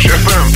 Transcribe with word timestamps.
95 0.00 0.14
FM 0.14 0.48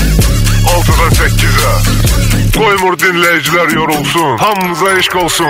6'dan 0.62 1.10
8'e 1.10 2.11
Koymur 2.56 2.98
dinleyiciler 2.98 3.68
yorulsun 3.68 4.36
Hamınıza 4.38 4.98
eşk 4.98 5.16
olsun 5.16 5.46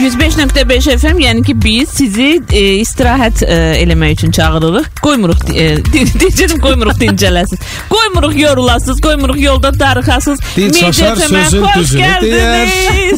105.5 0.00 0.98
FM 0.98 1.18
yəni 1.18 1.42
ki 1.46 1.62
biz 1.62 1.88
sizi 1.88 2.42
e, 2.52 2.60
istirahət 2.82 3.44
e, 3.46 3.56
eləmək 3.82 4.12
üçün 4.12 4.30
çağırırıq. 4.30 4.86
Qoymuruq 5.02 5.44
e, 5.54 5.66
deyəcəm 5.94 6.58
qoymuruq 6.62 6.98
dincələsiz. 6.98 7.60
Qoymuruq 7.90 8.34
yorulasız, 8.40 9.00
qoymuruq 9.00 9.38
yolda 9.40 9.70
darıxasız. 9.78 10.40
Mediafm-ə 10.56 11.44
sözün 11.44 11.66
düzünü 11.78 12.10
deyər. 12.24 12.72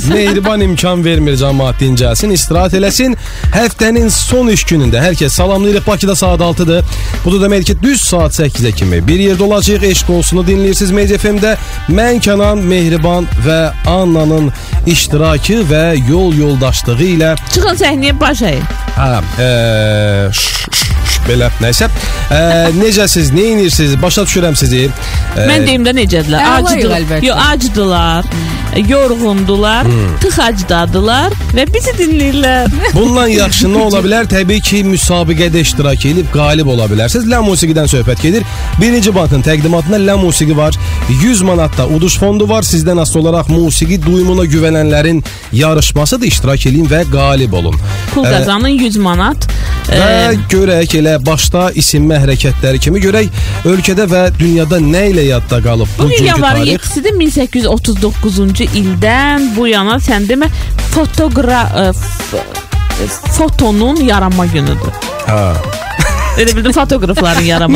Mehriban 0.15 0.61
imkan 0.61 1.05
vermir 1.05 1.39
cəmaat 1.41 1.81
dincəlsin, 1.81 2.35
istirahət 2.37 2.77
eləsin. 2.81 3.17
Həftənin 3.57 4.13
son 4.13 4.53
iş 4.53 4.67
günündə 4.69 5.01
hər 5.01 5.17
kəs 5.17 5.41
salamlayırıq. 5.41 5.87
Bakıda 5.87 6.17
saat 6.17 6.41
6-dır. 6.41 6.85
Bu 7.25 7.33
da 7.33 7.45
deməkdir 7.47 7.73
ki, 7.73 7.79
düz 7.83 8.03
saat 8.03 8.37
8-ə 8.37 8.73
kimi 8.77 9.01
bir 9.09 9.21
yerdə 9.31 9.43
olacağıq. 9.43 9.89
Eşq 9.93 10.13
olsunu 10.13 10.45
dinləyirsiniz 10.47 10.93
Media 10.93 11.19
FM-də. 11.19 11.57
Mən 11.89 12.21
Kənan, 12.21 12.63
Mehriban 12.63 13.26
və 13.47 13.61
Annanın 13.87 14.53
iştirakı 14.87 15.61
və 15.71 15.85
yol 16.11 16.35
yoldaşlığı 16.35 16.99
ilə 17.17 17.35
Çıxın 17.55 17.81
səhnəyə 17.83 18.15
baş 18.21 18.43
əyin. 18.51 18.67
Hə, 18.97 19.11
e, 19.43 19.49
ş- 20.33 20.71
ş- 20.73 20.93
ş- 21.13 21.23
belə 21.29 21.51
nəsə. 21.63 21.89
E, 22.31 22.41
necəsiz, 22.81 23.33
nə 23.35 23.47
edirsiniz? 23.57 23.97
Başa 24.03 24.23
düşürəm 24.27 24.57
sizi. 24.57 24.87
E, 25.37 25.41
Mən 25.51 25.67
deyim 25.67 25.85
də 25.87 25.93
necədirlər? 26.01 26.43
Əlayıq 26.53 26.73
Acıdılar. 26.77 27.01
əlbəttə. 27.01 27.25
Yox, 27.27 27.39
acdılar. 27.53 28.25
Yorğundular, 28.89 29.87
tıxacdadılar 30.21 31.33
və 31.57 31.65
bizi 31.73 31.93
dinləyirlər. 31.97 32.67
Bundan 32.97 33.31
yaxşı 33.33 33.71
nə 33.73 33.81
ola 33.87 34.03
bilər? 34.05 34.29
Təbii 34.29 34.61
ki, 34.61 34.83
müsabiqədə 34.85 35.63
iştirak 35.65 36.05
edib 36.11 36.29
qalib 36.35 36.69
ola 36.69 36.85
bilərsiniz. 36.91 37.25
Lə 37.31 37.41
musiqidən 37.47 37.89
söhbət 37.89 38.21
gedir. 38.27 38.45
Birinci 38.81 39.15
bantın 39.17 39.41
təqdimatında 39.47 40.01
Lə 40.05 40.19
musiqi 40.21 40.57
var. 40.57 40.77
100 41.23 41.43
manatda 41.43 41.87
uduş 41.89 42.19
fondu 42.21 42.49
var. 42.49 42.63
Sizdən 42.69 43.01
asılı 43.01 43.16
olaraq 43.17 43.49
musiqi 43.53 43.99
duyumuna 44.03 44.45
güvənənlərin 44.45 45.23
yarışmasıdır. 45.53 46.27
İştirak 46.27 46.67
edin 46.67 46.87
və 46.91 47.05
qalib 47.13 47.53
olun. 47.53 47.77
Pul 48.15 48.25
qazanın 48.25 48.69
100 48.69 48.97
manat. 48.97 49.49
Və 49.87 50.07
Ə, 50.33 50.39
görək 50.51 50.97
elə 50.99 51.13
başda 51.27 51.69
isinmə 51.79 52.19
hərəkətləri 52.25 52.81
kimi 52.83 52.99
görək 53.01 53.29
ölkədə 53.71 54.09
və 54.11 54.23
dünyada 54.39 54.81
nə 54.83 55.05
ilə 55.13 55.29
yadda 55.29 55.61
qalıb 55.63 55.93
bugünkü 55.99 56.25
yanvarın 56.25 56.65
tarix. 56.65 56.91
7-sidir 56.97 57.15
1839-cu 57.23 58.67
ildən 58.81 59.53
bu 59.57 59.69
yana 59.71 60.01
sən 60.03 60.27
demə 60.27 60.51
fotoqra 60.91 61.63
fotonun 63.37 63.97
yaranma 64.11 64.47
günüdür. 64.47 64.95
Ha. 65.27 65.53
Elə 66.37 66.53
bildim 66.57 66.73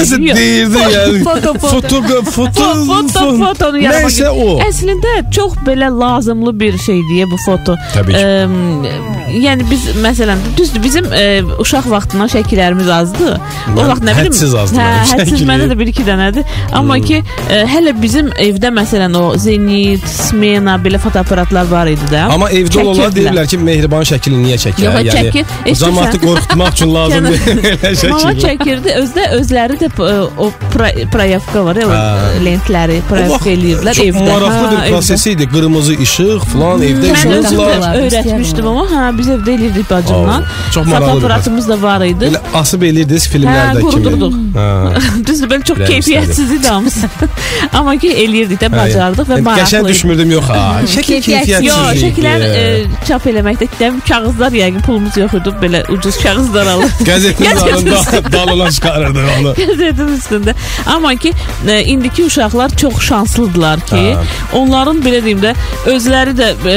Nəsə 0.03 0.17
günü. 0.21 0.29
yox. 0.29 0.39
deyirdi 0.39 0.81
yəni. 0.95 1.23
Foto, 1.25 1.53
foto. 1.55 1.81
Foto, 1.81 2.23
foto, 2.31 2.61
Fo- 2.61 2.87
foto, 2.91 3.23
fotonun 3.45 3.81
yaranma 3.87 4.09
Nəysə 4.09 4.33
günü. 4.33 4.45
o. 4.45 4.59
Əslində 4.67 5.15
çox 5.37 5.55
belə 5.67 5.89
lazımlı 6.01 6.53
bir 6.61 6.79
şeydir 6.79 7.31
bu 7.31 7.39
foto. 7.47 7.77
Təbii 7.95 8.13
ki. 8.13 8.21
Ə, 8.21 9.39
yəni 9.45 9.67
biz 9.71 9.87
məsələn 10.05 10.43
düzdür 10.59 10.83
bizim 10.85 11.05
ə, 11.09 11.23
uşaq 11.63 11.89
vaxtından 11.91 12.29
şəkillərimiz 12.35 12.91
azdır. 12.93 13.39
O 13.77 13.87
vaxt 13.89 14.05
nə 14.05 14.13
bilim. 14.19 14.29
hədsiz 14.33 14.55
azdır 14.63 14.81
Hə, 14.83 14.91
hədsiz 15.15 15.45
məndə 15.49 15.71
də 15.73 15.79
bir 15.81 15.93
iki 15.95 16.05
dənədir. 16.09 16.45
Amma 16.77 16.99
ki 17.01 17.23
ə, 17.23 17.63
hələ 17.71 17.95
bizim 18.03 18.29
evdə 18.37 18.73
məsələn 18.77 19.17
o 19.17 19.25
Zenit, 19.41 20.05
Smena 20.11 20.77
belə 20.85 20.99
fotoaparatlar 21.01 21.71
var 21.71 21.87
idi 21.93 22.11
də. 22.13 22.27
Amma 22.35 22.51
evdə 22.51 22.83
olanlar 22.85 23.15
deyirlər 23.17 23.49
ki, 23.51 23.59
Mehriban 23.71 24.05
şəklini 24.13 24.43
niyə 24.45 24.61
çəkir? 24.67 24.85
Yox, 24.85 25.01
çəkir. 25.15 25.45
Eşidirsən? 25.65 25.87
cəmaatı 25.87 26.21
qorxutmaq 26.27 26.75
üçün 26.77 26.95
elə 27.91 28.11
Mama 28.11 28.33
şəkil. 28.35 28.50
Çəkirdi, 28.51 28.93
özdə 29.03 29.25
özləri 29.39 29.77
də 29.81 29.89
ə, 29.95 30.15
o 30.39 30.51
pra- 30.75 30.95
proyavka 31.13 31.63
var 31.65 31.77
ya, 31.81 31.87
o 31.87 31.93
Hə. 31.95 32.41
lentləri 32.45 33.01
proyavka 33.09 33.51
eləyirdilər 33.53 33.95
Çox 33.95 34.07
evdə. 34.11 34.25
maraqlı 34.27 34.57
Hə, 34.57 34.71
bir 34.71 34.77
evdə. 34.79 34.91
proses 34.91 35.27
idi. 35.31 35.47
Qırmızı 35.55 35.95
işıq 36.07 36.45
falan 36.53 36.83
evdə 36.83 37.11
Mən 37.11 37.17
Şöyle 37.23 37.37
özüm 37.39 37.47
işıqlar. 37.47 37.71
də 37.71 37.75
yapıyorlar. 37.75 37.97
öyrətmişdim 38.03 38.67
amma 38.71 38.85
hə 38.95 39.19
biz 39.19 39.29
evdə 39.29 39.51
eləyirdik 39.57 39.91
bacımla. 39.91 40.37
Oo, 40.39 40.73
çox 40.75 40.87
maraqlı 40.87 41.07
bir 41.07 41.13
Fotoaparatımız 41.13 41.69
da 41.69 41.83
var 41.83 42.05
idi. 42.07 42.25
Elə 42.25 42.41
asıb 42.55 42.83
eləyirdiniz 42.83 43.27
Hə, 43.27 43.33
filmlərdə 43.35 43.79
kimi. 43.81 43.91
qurudurduq. 43.91 44.35
Hə. 44.57 44.67
Düzdür, 45.27 45.49
belə 45.51 45.65
çox 45.65 45.79
Bilirəm 45.79 45.91
keyfiyyətsiz 45.93 46.53
idi 46.59 46.67
hamısı. 46.69 47.07
Amma 47.79 47.97
ki 47.99 48.09
eləyirdik 48.25 48.61
də 48.65 48.71
bacardıq 48.73 49.27
və 49.31 49.37
Yəni 49.39 49.47
maraqlı. 49.49 49.65
Qəşəng 49.65 49.85
idi. 49.85 49.89
düşmürdüm 49.95 50.31
yox 50.37 50.45
ha. 50.49 50.81
Şəkil 50.95 51.21
Keyfiyyətsiz. 51.21 51.47
keyfiyyətsiz. 51.47 51.65
Yox, 51.71 52.03
şəkillər 52.03 52.39
idi. 52.39 52.61
e, 52.61 53.07
çap 53.09 53.27
eləməkdə 53.27 53.69
də 53.81 53.91
kağızlar 54.09 54.53
yəqin 54.61 54.83
pulumuz 54.87 55.17
yox 55.17 55.35
idi, 55.41 55.55
belə 55.63 55.81
ucuz 55.95 56.17
kağızlar 56.23 56.67
alıb. 56.75 56.91
Qəzetin 57.09 57.45
Gətirmişsiniz. 57.47 58.07
Dalına 58.47 58.71
çıxarırdı 58.71 59.23
onu. 59.41 59.49
Qəzetin 59.61 60.13
üstündə. 60.17 60.55
Amma 60.87 61.15
ki 61.17 61.33
e, 61.69 61.85
indiki 61.85 62.25
uşaqlar 62.25 62.77
çox 62.77 63.01
şanslıdılar 63.01 63.81
ki, 63.81 63.97
Hə. 63.97 64.17
onların 64.55 65.03
belə 65.05 65.25
deyim 65.25 65.43
də 65.43 65.55
özləri 65.87 66.37
də 66.39 66.51
e, 66.67 66.77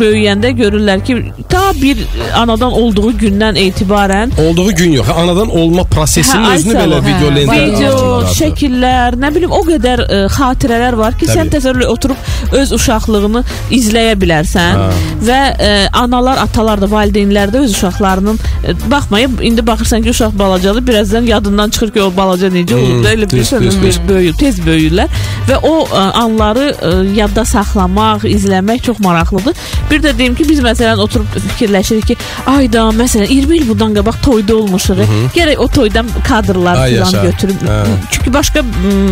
böyüyəndə 0.00 0.52
görürlər 0.62 1.04
ki, 1.04 1.18
ta 1.50 1.72
bir 1.82 1.98
anadan 2.36 2.72
olduğu 2.72 3.10
gündən 3.20 3.58
etibarən 3.58 4.30
Olduğu 4.48 4.74
gün 4.74 4.92
yox. 4.92 5.08
Anadan 5.16 5.50
olma 5.50 5.84
prosesinin 5.84 6.44
Hə, 6.44 6.54
özünü 6.56 6.74
belə 6.74 6.98
ol. 6.98 7.04
video 7.06 7.30
Hə, 7.30 7.36
lentə 7.36 7.58
video, 7.66 8.20
şəkillər, 8.36 9.16
nə 9.20 9.30
bilim 9.34 9.52
o 9.54 9.60
qədər 9.66 10.02
ə, 10.04 10.20
xatirələr 10.34 10.96
var 10.98 11.16
ki, 11.18 11.26
sən 11.30 11.48
Təbii. 11.48 11.54
təsəvvürlə 11.56 11.88
oturub 11.90 12.54
öz 12.60 12.72
uşaqlığını 12.76 13.42
izləyə 13.76 14.14
bilərsən 14.20 14.78
Hə. 14.80 14.88
və 15.28 15.40
ə, 15.50 15.72
analar, 16.02 16.42
atalar 16.44 16.82
da, 16.82 16.90
valideynlər 16.90 17.52
də 17.54 17.64
öz 17.64 17.74
uşaqlarının 17.76 18.38
ə, 18.40 18.76
baxmayıb 18.92 19.42
indi 19.50 19.66
baxırsan 19.66 20.02
ki, 20.06 20.14
uşaq 20.14 20.38
balacadır, 20.38 20.86
birazdan 20.86 21.26
yadından 21.30 21.70
çıxır 21.70 21.94
ki, 21.96 22.02
o 22.02 22.10
balaca 22.16 22.48
necə 22.54 22.78
olub 22.78 23.04
da 23.04 23.14
elə 23.14 23.30
düz, 23.30 23.50
düz. 23.82 24.00
böyüyür, 24.08 24.38
tez 24.40 24.60
böyüyürlər 24.66 25.10
və 25.48 25.60
o 25.66 25.74
ə, 25.86 26.06
anları 26.22 26.70
ə, 26.78 26.94
yadda 27.16 27.44
saxlamaq, 27.44 28.26
izləmək 28.30 28.86
çox 28.90 29.00
maraqlıdır. 29.02 29.56
Bir 29.90 30.02
də 30.04 30.14
deyim 30.18 30.34
ki, 30.38 30.48
biz 30.48 30.62
məsələn 30.64 31.00
oturub 31.02 31.39
fikirləşirik 31.48 32.06
ki, 32.12 32.16
ayda 32.46 32.88
məsələn 32.96 33.30
20 33.30 33.56
il 33.60 33.68
bundan 33.68 33.94
qabaq 33.98 34.20
toyda 34.24 34.56
olmuşuq. 34.56 35.04
Gərək 35.36 35.58
o 35.58 35.68
toydan 35.68 36.08
kadrlar 36.26 36.84
Ay 36.84 36.96
filan 36.96 37.30
götürüb. 37.30 37.62
Hə. 37.68 37.80
Çünki 38.10 38.32
başqa 38.34 38.64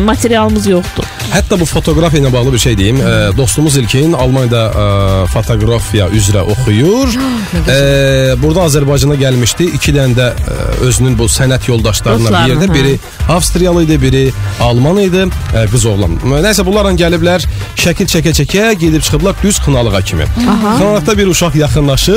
materialımız 0.06 0.66
yoxdur. 0.66 1.08
Hətta 1.28 1.58
bu 1.60 1.66
fotoqrafiya 1.68 2.22
ilə 2.22 2.32
bağlı 2.32 2.52
bir 2.52 2.58
şey 2.58 2.78
deyim. 2.78 2.96
E, 2.96 3.36
dostumuz 3.36 3.76
İlkin 3.76 4.12
Almaniyada 4.12 4.62
e, 4.68 5.26
fotoqrafiya 5.34 6.08
üzrə 6.08 6.40
oxuyur. 6.40 7.18
E, 7.48 8.36
burada 8.42 8.66
Azərbaycana 8.68 9.14
gəlmişdi. 9.16 9.70
2 9.78 9.92
dənə 9.96 10.16
də 10.16 10.26
e, 10.36 10.56
özünün 10.84 11.14
bu 11.18 11.24
sənət 11.32 11.68
yoldaşlarından 11.70 12.34
bir 12.34 12.52
yerdə 12.52 12.66
hə. 12.68 12.74
biri 12.74 12.98
Avstriyalı 13.32 13.84
idi, 13.84 13.96
biri 14.02 14.22
Alman 14.60 15.00
idi, 15.00 15.24
e, 15.56 15.64
qız 15.72 15.86
oğlan. 15.88 16.18
Nəysə 16.28 16.66
bunlarla 16.66 16.92
gəliblər, 17.00 17.46
şəkil 17.76 18.10
çəkə-çəkə 18.12 18.72
gedib 18.82 19.04
çıxıblar 19.06 19.36
düz 19.42 19.60
Xınalığa 19.64 20.02
kimi. 20.02 20.28
Xınalıqda 20.44 21.18
bir 21.18 21.32
uşaq 21.32 21.56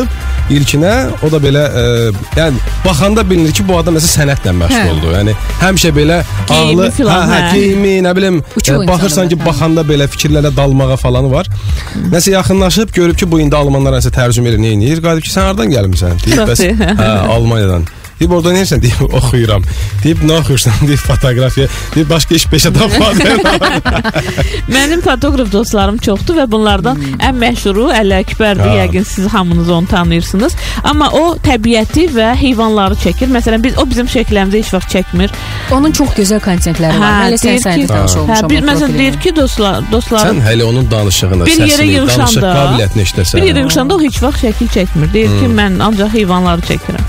yaxınlaşıb 0.02 0.32
İlkinə, 0.52 1.10
o 1.24 1.30
da 1.32 1.38
belə 1.40 1.62
e, 1.64 1.84
yəni 2.36 2.60
baxanda 2.86 3.24
bilinir 3.30 3.54
ki, 3.56 3.64
bu 3.68 3.78
adam 3.78 3.96
məsəl 3.96 4.12
sənətlə 4.18 4.52
məşğuldur. 4.58 5.14
Yəni 5.16 5.36
həmişə 5.62 5.92
belə 5.96 6.18
ağlı, 6.52 6.90
hə, 6.90 7.06
hə, 7.08 7.22
hə. 7.30 7.54
geyimi, 7.54 7.94
nə 8.04 8.12
bilim, 8.16 8.42
Uçuq 8.58 8.84
e, 8.84 8.88
baxırsan 8.90 9.30
ki, 9.32 9.40
hə. 9.40 9.46
baxanda 9.46 9.86
belə 9.88 10.10
fikirlərə 10.12 10.52
dalmağa 10.58 10.98
falanı 11.00 11.32
var. 11.32 11.48
Nəsə 12.12 12.36
yaxınlaşıb 12.36 12.92
görüb 12.94 13.18
ki, 13.18 13.32
bu 13.32 13.40
indi 13.40 13.56
almanlar 13.56 13.96
nəsə 14.00 14.12
tərcümə 14.12 14.52
edir, 14.52 14.60
nə 14.60 14.76
edir? 14.76 15.02
Qalib 15.06 15.24
ki, 15.24 15.32
sən 15.32 15.52
hardan 15.54 15.72
gəlmisən? 15.72 16.20
Deyib, 16.26 16.46
bəs 16.52 16.68
hə, 16.68 17.12
Almaniyadan. 17.38 17.88
Deyib 18.22 18.34
orada 18.38 18.52
nə 18.54 18.60
edirsən? 18.62 18.82
Deyib 18.84 19.14
oxuyuram. 19.18 19.64
Deyib 20.04 20.20
nə 20.30 20.36
oxuyursan? 20.44 20.76
Deyib 20.86 21.02
fotoqrafiya. 21.02 21.68
Deyib 21.96 22.10
başqa 22.12 22.36
iş 22.38 22.44
peşə 22.52 22.70
tapmadım. 22.76 23.40
Mənim 24.70 25.02
fotoqraf 25.02 25.50
dostlarım 25.52 25.98
çoxdur 26.06 26.38
və 26.42 26.46
bunlardan 26.52 27.00
ən 27.18 27.40
məşhuru 27.42 27.88
Əli 27.98 28.20
Əkbərdir. 28.22 28.62
Ha. 28.68 28.76
Yəqin 28.84 29.06
siz 29.10 29.26
hamınız 29.34 29.70
onu 29.74 29.88
tanıyırsınız. 29.90 30.54
Amma 30.84 31.10
o 31.18 31.24
təbiəti 31.48 32.06
və 32.14 32.28
heyvanları 32.44 33.00
çəkir. 33.02 33.32
Məsələn, 33.34 33.64
biz 33.66 33.78
o 33.82 33.88
bizim 33.90 34.06
şəkillərimizi 34.14 34.62
heç 34.62 34.70
vaxt 34.76 34.94
çəkmir. 34.96 35.34
Onun 35.74 35.92
çox 35.98 36.14
gözəl 36.20 36.44
konsertləri 36.46 37.00
var. 37.02 37.18
Hə, 37.18 37.26
Hələ 37.32 37.42
sən 37.42 37.58
ki- 37.82 37.88
tanış 37.90 38.12
Hə, 38.12 38.20
olmuşam. 38.22 38.50
bir 38.54 38.62
o 38.62 38.66
məsələn 38.70 38.94
profillə. 38.94 38.98
deyir 39.02 39.20
ki, 39.26 39.36
dostlar, 39.36 39.82
dostlarım 39.92 40.38
sən 40.40 40.46
hələ 40.52 40.64
onun 40.70 40.92
danışığını, 40.92 41.46
Bir 41.46 41.52
yerə 41.58 41.68
səsini, 41.68 41.98
danışıq 41.98 41.98
yığışanda- 41.98 42.54
qabiliyyətini 42.60 43.04
işləsən. 43.10 43.36
bir 43.42 43.50
yerə 43.50 43.66
yığışanda 43.66 43.96
o 43.96 44.02
heç 44.06 44.22
vaxt 44.24 44.44
şəkil 44.46 44.72
çəkmir. 44.78 45.14
Deyir 45.14 45.34
ki, 45.42 45.50
mən 45.58 45.82
ancaq 45.90 46.14
heyvanları 46.14 46.62
çəkirəm. 46.70 47.04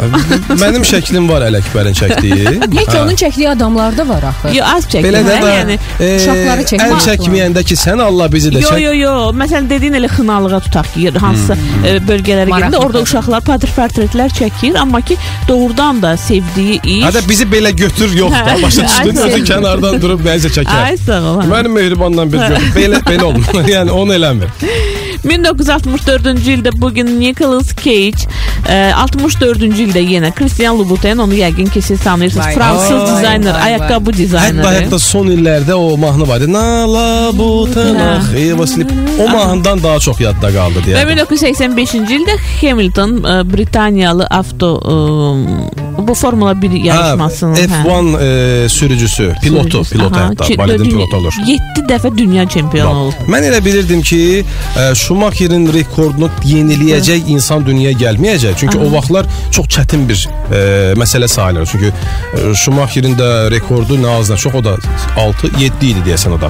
Mənim 0.64 0.84
şəklim 1.02 1.28
var 1.28 1.42
Əli 1.46 1.58
Əkbərin 1.62 1.96
çəkdiyi. 1.98 2.52
Heç 2.78 2.88
Hə. 2.92 3.00
onun 3.02 3.16
çəkdiyi 3.18 3.48
adamlar 3.50 3.96
da 3.96 4.08
var 4.08 4.22
axı. 4.30 4.52
Yo, 4.56 4.64
az 4.66 4.86
çəkir. 4.86 5.06
Belə 5.06 5.22
də 5.26 5.34
hə, 5.36 5.42
da 5.42 5.52
yəni 5.56 5.76
e, 5.98 6.10
uşaqları 6.16 6.66
çəkmək 6.70 6.92
əl 6.94 7.02
çəkməyəndə 7.06 7.64
ki, 7.68 7.76
sən 7.80 8.02
Allah 8.02 8.32
bizi 8.32 8.52
də 8.54 8.62
Yo 8.62 8.68
çək. 8.70 8.80
yo 8.84 8.92
yo. 8.96 9.12
Məsələn 9.42 9.68
dediyin 9.70 9.98
elə 10.00 10.10
xınalığa 10.12 10.60
tutaq 10.68 10.92
ki, 10.94 11.10
hansısa 11.24 11.56
e, 11.86 11.96
bölgələrə 12.08 12.48
gedəndə 12.52 12.80
orada 12.82 13.02
uşaqlar 13.06 13.44
patr 13.46 13.72
portretlər 13.76 14.34
çəkir, 14.38 14.78
amma 14.78 15.00
ki 15.00 15.16
doğrudan 15.48 16.02
da 16.02 16.16
sevdiyi 16.16 16.80
iş. 16.84 17.04
Hədə 17.08 17.24
bizi 17.28 17.48
belə 17.50 17.74
götür 17.76 18.14
yox 18.16 18.32
da 18.32 18.56
Hə. 18.56 18.62
başa 18.62 18.86
düşdün 18.88 19.22
özü 19.26 19.44
kənardan 19.52 20.00
durub 20.02 20.24
nəyisə 20.26 20.52
çəkər. 20.58 20.82
Ay 20.86 20.96
sağ 21.02 21.20
ol. 21.32 21.42
hə. 21.42 21.48
Mənim 21.52 21.72
mehribandan 21.78 22.32
bir 22.32 22.38
gördüm. 22.38 22.72
Belə 22.76 23.02
belə 23.10 23.22
olmur. 23.30 23.62
yəni 23.74 23.90
onu 23.90 24.14
eləmir. 24.14 24.48
1964-cü 25.22 26.50
ildə 26.56 26.72
bu 26.82 26.88
gün 26.94 27.06
Nicolas 27.20 27.68
Cage, 27.78 28.26
e, 28.68 28.90
64-cü 28.90 29.84
ildə 29.86 30.02
yenə 30.02 30.32
Christian 30.34 30.74
Louboutin 30.74 30.91
Louboutin 30.92 31.18
onu 31.18 31.34
yəqin 31.34 31.70
ki 31.70 31.82
siz 31.82 32.00
tanıyırsınız. 32.00 32.46
Vay, 32.46 32.54
Fransız 32.54 33.00
vay, 33.00 33.06
dizayner, 33.16 33.54
vay, 33.54 33.60
vay. 33.60 33.62
ayaqqabı 33.74 34.10
Hətta 34.10 34.16
dizayneri. 34.18 34.66
hətta 34.66 34.98
son 34.98 35.26
illərdə 35.26 35.72
o 35.72 35.96
mahnı 35.96 36.28
var 36.28 36.40
idi. 36.40 36.52
Nala 36.52 37.30
bu 37.38 37.68
tınaq 37.74 38.34
Eva 38.36 38.66
Slip. 38.66 38.90
O 39.20 39.28
mahnıdan 39.28 39.82
daha 39.82 39.98
çox 39.98 40.20
yadda 40.20 40.52
qaldı 40.52 40.78
Və 40.84 40.84
deyə. 40.86 41.04
1985-ci 41.14 42.02
ildə 42.18 42.36
Hamilton 42.60 43.16
e, 43.24 43.52
Britaniyalı 43.52 44.26
avto 44.30 44.70
e, 44.84 45.81
bu 45.98 46.14
Formula 46.14 46.62
1 46.62 46.70
yarışmasının 46.70 47.54
hə, 47.54 47.66
F1 47.68 48.64
e, 48.64 48.68
sürücüsü, 48.68 49.34
pilotu, 49.42 49.70
sürücüsü. 49.70 49.94
pilotu 49.94 50.14
Aha, 50.16 50.28
hətta, 50.30 50.44
ki, 50.44 50.58
dünya- 50.58 50.90
pilotu 50.90 51.16
olur. 51.16 51.34
7 51.46 51.62
dəfə 51.88 52.16
dünya 52.18 52.48
çempionu 52.48 52.98
olub. 52.98 53.12
Mən 53.28 53.46
elə 53.50 53.64
bilirdim 53.64 54.02
ki, 54.02 54.44
e, 54.78 54.94
Schumacherin 54.94 55.72
rekordunu 55.74 56.30
yeniləyəcək 56.44 57.28
insan 57.28 57.66
dünyaya 57.66 57.96
gəlməyəcək. 57.98 58.54
Çünki 58.56 58.78
o 58.78 58.92
vaxtlar 58.92 59.26
çox 59.50 59.66
çətin 59.66 60.08
bir 60.08 60.28
e, 60.52 60.58
məsələ 61.02 61.28
sayılır. 61.28 61.66
Çünki 61.66 61.86
e, 61.86 62.54
Schumacherin 62.54 63.16
də 63.18 63.50
rekordu 63.50 63.98
nə 63.98 64.18
az 64.18 64.30
nə 64.30 64.36
çox 64.36 64.54
o 64.54 64.64
da 64.64 64.76
6 65.16 65.50
7 65.58 65.86
idi 65.86 66.02
deyəsən 66.06 66.36
o 66.36 66.40
da. 66.40 66.48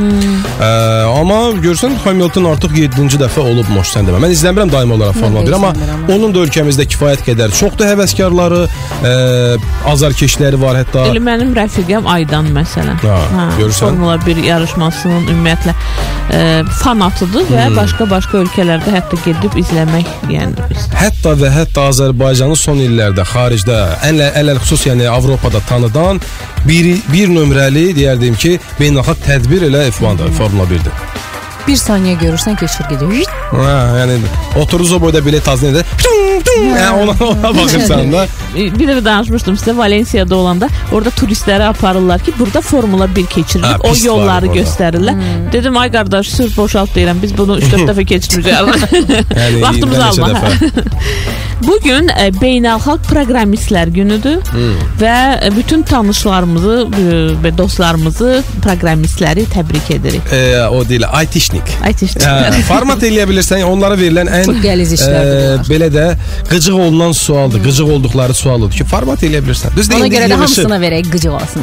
E, 0.61 0.71
amma 1.21 1.41
görsən 1.63 1.95
Hamilton 2.05 2.45
artıq 2.53 2.73
7-ci 2.77 3.19
dəfə 3.21 3.41
olubmuş 3.41 3.93
sən 3.97 4.09
demə. 4.09 4.21
Mən 4.23 4.35
izləmirəm 4.37 4.73
daimi 4.73 4.93
olaraq 4.97 5.19
Formula 5.21 5.45
1, 5.47 5.53
amma 5.53 5.73
onun 6.15 6.35
da 6.35 6.43
ölkəmizdə 6.47 6.87
kifayət 6.93 7.25
qədər 7.27 7.55
çoxdur 7.59 7.87
həvəskarları, 7.93 8.63
e, 9.05 9.13
azarkeşləri 9.93 10.59
var 10.61 10.79
hətta. 10.81 11.05
Elə 11.11 11.23
mənim 11.23 11.53
rəfiqəm 11.57 12.07
Aydan 12.13 12.51
məsələn. 12.57 12.99
Ha, 13.03 13.47
görürsən? 13.59 13.89
Formula 13.89 14.19
1 14.27 14.43
yarışmasının 14.47 15.27
ümumiyyətlə 15.33 15.75
e, 16.33 16.41
fanatıdır 16.83 17.49
və 17.51 17.65
Hmm. 17.69 17.77
başqa-başqa 17.81 18.39
ölkələrdə 18.45 18.95
hətta 18.97 19.19
gedib 19.25 19.57
izləmək, 19.63 20.07
yəni 20.33 20.69
biz. 20.71 20.87
Hətta 20.99 21.35
və 21.41 21.51
hətta 21.57 21.89
Azərbaycanı 21.93 22.57
son 22.57 22.81
illərdə 22.83 23.25
xaricdə 23.33 23.81
ən 24.09 24.23
ələl 24.31 24.61
xüsus 24.63 24.87
yəni 24.91 25.09
Avropada 25.11 25.61
tanıdan 25.69 26.21
bir 26.69 26.93
bir 27.13 27.29
nömrəli 27.33 27.91
deyərdim 27.97 28.37
ki, 28.39 28.59
beynəlxalq 28.81 29.27
tədbir 29.27 29.69
elə 29.71 29.89
F1-dir, 29.91 30.33
Formula 30.39 30.69
1-dir. 30.71 31.32
Bir 31.67 31.77
saniyə 31.79 32.17
görürsən 32.19 32.57
keçir 32.59 32.89
gedir. 32.91 33.27
Hə, 33.53 33.75
yəni 34.01 34.17
oturuz 34.59 34.93
o 34.93 34.99
boyda 35.01 35.21
bilet 35.25 35.47
azın 35.49 35.75
edə. 35.75 35.85
Hə, 36.03 36.89
ona, 37.03 37.15
ona 37.29 37.53
baxırsan 37.57 38.11
da. 38.15 38.25
E, 38.57 38.67
Bir 38.75 38.89
dəfə 38.89 39.05
danışmışdım 39.05 39.57
sizə 39.61 39.77
Valensiyada 39.79 40.37
olanda 40.37 40.69
orada 40.93 41.11
turistləri 41.11 41.65
aparırlar 41.69 42.21
ki, 42.27 42.35
burada 42.39 42.61
Formula 42.61 43.07
1 43.17 43.27
keçirilir. 43.27 43.69
Ha, 43.69 43.77
o 43.79 43.93
pist 43.93 44.03
var 44.05 44.09
yolları 44.11 44.49
orada. 44.51 44.61
göstərirlər. 44.61 45.23
Dedim 45.53 45.77
ay 45.77 45.93
qardaş, 45.93 46.29
sırf 46.35 46.57
boşalt 46.57 46.97
deyirəm. 46.97 47.23
Biz 47.23 47.37
bunu 47.39 47.59
3-4 47.61 47.87
dəfə 47.93 48.07
keçirməyəcəyik. 48.15 49.33
Yəni 49.39 49.63
Vaxtımızı 49.63 50.01
bir 50.01 50.07
neçə 50.07 50.27
alma. 50.27 50.41
Bu 51.67 51.79
gün 51.85 52.09
e, 52.09 52.29
beynəlxalq 52.41 53.05
proqramistlər 53.09 53.91
günüdür 53.95 54.41
və 55.01 55.17
e, 55.47 55.51
bütün 55.57 55.83
tanışlarımızı 55.87 56.77
e, 57.03 57.17
və 57.45 57.53
dostlarımızı, 57.59 58.31
proqramistləri 58.65 59.47
təbrik 59.53 59.91
edirik. 59.97 60.33
E, 60.33 60.67
o 60.67 60.83
deyil. 60.89 61.07
Ay 61.09 61.29
təşəkkür. 61.33 61.77
Hə, 62.25 62.63
format 62.69 63.03
eləyə 63.07 63.27
bilirsən, 63.31 63.65
onlara 63.69 63.99
verilən 64.01 64.31
ən 64.41 64.47
Çox 64.49 64.61
qəliz 64.65 64.95
işlərdir 64.97 65.43
e, 65.43 65.67
belə 65.69 65.91
də 65.93 66.07
qıcıq 66.51 66.79
olunan 66.87 67.13
sualdır. 67.17 67.63
Qıcıq 67.67 67.93
olduqları 67.97 68.35
sualdır 68.35 68.73
ki, 68.79 68.87
format 68.91 69.23
eləyə 69.27 69.43
bilirsən. 69.45 69.77
Düzdür, 69.77 69.99
Ona 70.01 70.09
indi 70.09 70.17
görə 70.17 70.31
də 70.33 70.41
hamısına 70.43 70.81
verək 70.83 71.11
qıcıq 71.13 71.33
olsun. 71.39 71.63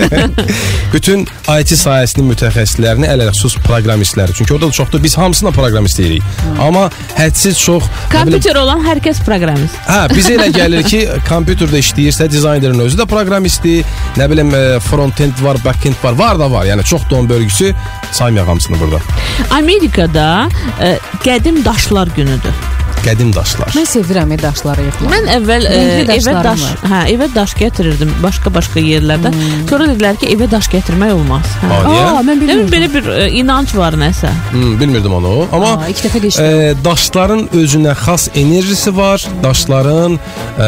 Bütün 0.94 1.26
IT 1.58 1.74
sahəsinin 1.80 2.30
mütəxəssislərini 2.32 3.08
ələxüsus 3.10 3.58
proqramistləri. 3.66 4.34
Çünki 4.38 4.54
orada 4.54 4.68
da 4.68 4.72
çoxdur. 4.80 5.02
Biz 5.02 5.18
hamısına 5.18 5.50
proqramist 5.50 5.98
deyirik. 5.98 6.22
Amma 6.60 6.88
hədsiz 7.18 7.58
çox 7.58 7.84
bilim, 7.84 8.30
Kompüter 8.30 8.56
olan 8.60 8.82
hər 8.84 9.00
kəs 9.02 9.09
proqramist. 9.26 9.78
Hə, 9.88 10.00
bizə 10.14 10.36
elə 10.36 10.48
gəlir 10.54 10.86
ki, 10.86 11.02
kompüterdə 11.30 11.82
işləyirsə, 11.82 12.28
dizaynerin 12.30 12.84
özü 12.86 13.00
də 13.00 13.06
proqramistdir. 13.10 13.86
Nə 14.20 14.30
bilim, 14.30 14.54
e, 14.54 14.78
front-end 14.86 15.42
var, 15.44 15.58
back-end 15.64 15.98
var, 16.04 16.18
var 16.20 16.38
da 16.38 16.50
var. 16.52 16.68
Yəni 16.70 16.86
çox 16.86 17.08
don 17.10 17.28
bölgüsü 17.28 17.74
saymayaq 18.12 18.46
hamısını 18.46 18.80
burada. 18.80 19.02
Amerikada 19.50 20.48
e, 20.80 20.98
qədim 21.24 21.64
daşlar 21.64 22.08
günüdür. 22.16 22.79
Qədim 23.04 23.30
daşlar. 23.32 23.72
Mən 23.76 23.86
sevirəm 23.88 24.32
daşları 24.40 24.84
yığmaq. 24.84 25.10
Mən 25.10 25.28
əvvəl 25.36 25.66
e, 25.68 25.78
evə 26.16 26.34
daş, 26.44 26.64
var. 26.66 26.82
hə, 26.90 27.00
evə 27.14 27.28
daş 27.34 27.54
gətirirdim 27.58 28.12
başqa-başqa 28.22 28.82
yerlərdən. 28.84 29.38
Sonra 29.70 29.88
dedilər 29.90 30.18
ki, 30.20 30.28
evə 30.34 30.48
daş 30.52 30.68
gətirmək 30.74 31.14
olmaz. 31.16 31.54
Hə. 31.62 31.70
Aa? 31.78 31.94
Aa, 32.00 32.20
mən 32.26 32.42
bilmirdim. 32.42 32.68
belə 32.74 32.90
bir 32.92 33.08
e, 33.14 33.28
inanc 33.40 33.72
var 33.78 33.96
nəsə. 34.00 34.30
Hmm, 34.52 34.76
bilmirdim 34.80 35.16
onu. 35.16 35.34
Amma 35.48 35.72
Aa, 35.78 35.88
ilk 35.92 36.04
dəfə 36.06 36.22
e, 36.44 36.50
daşların 36.84 37.46
özünə 37.62 37.96
xas 38.04 38.28
enerjisi 38.34 38.94
var. 38.96 39.24
Daşların 39.42 40.18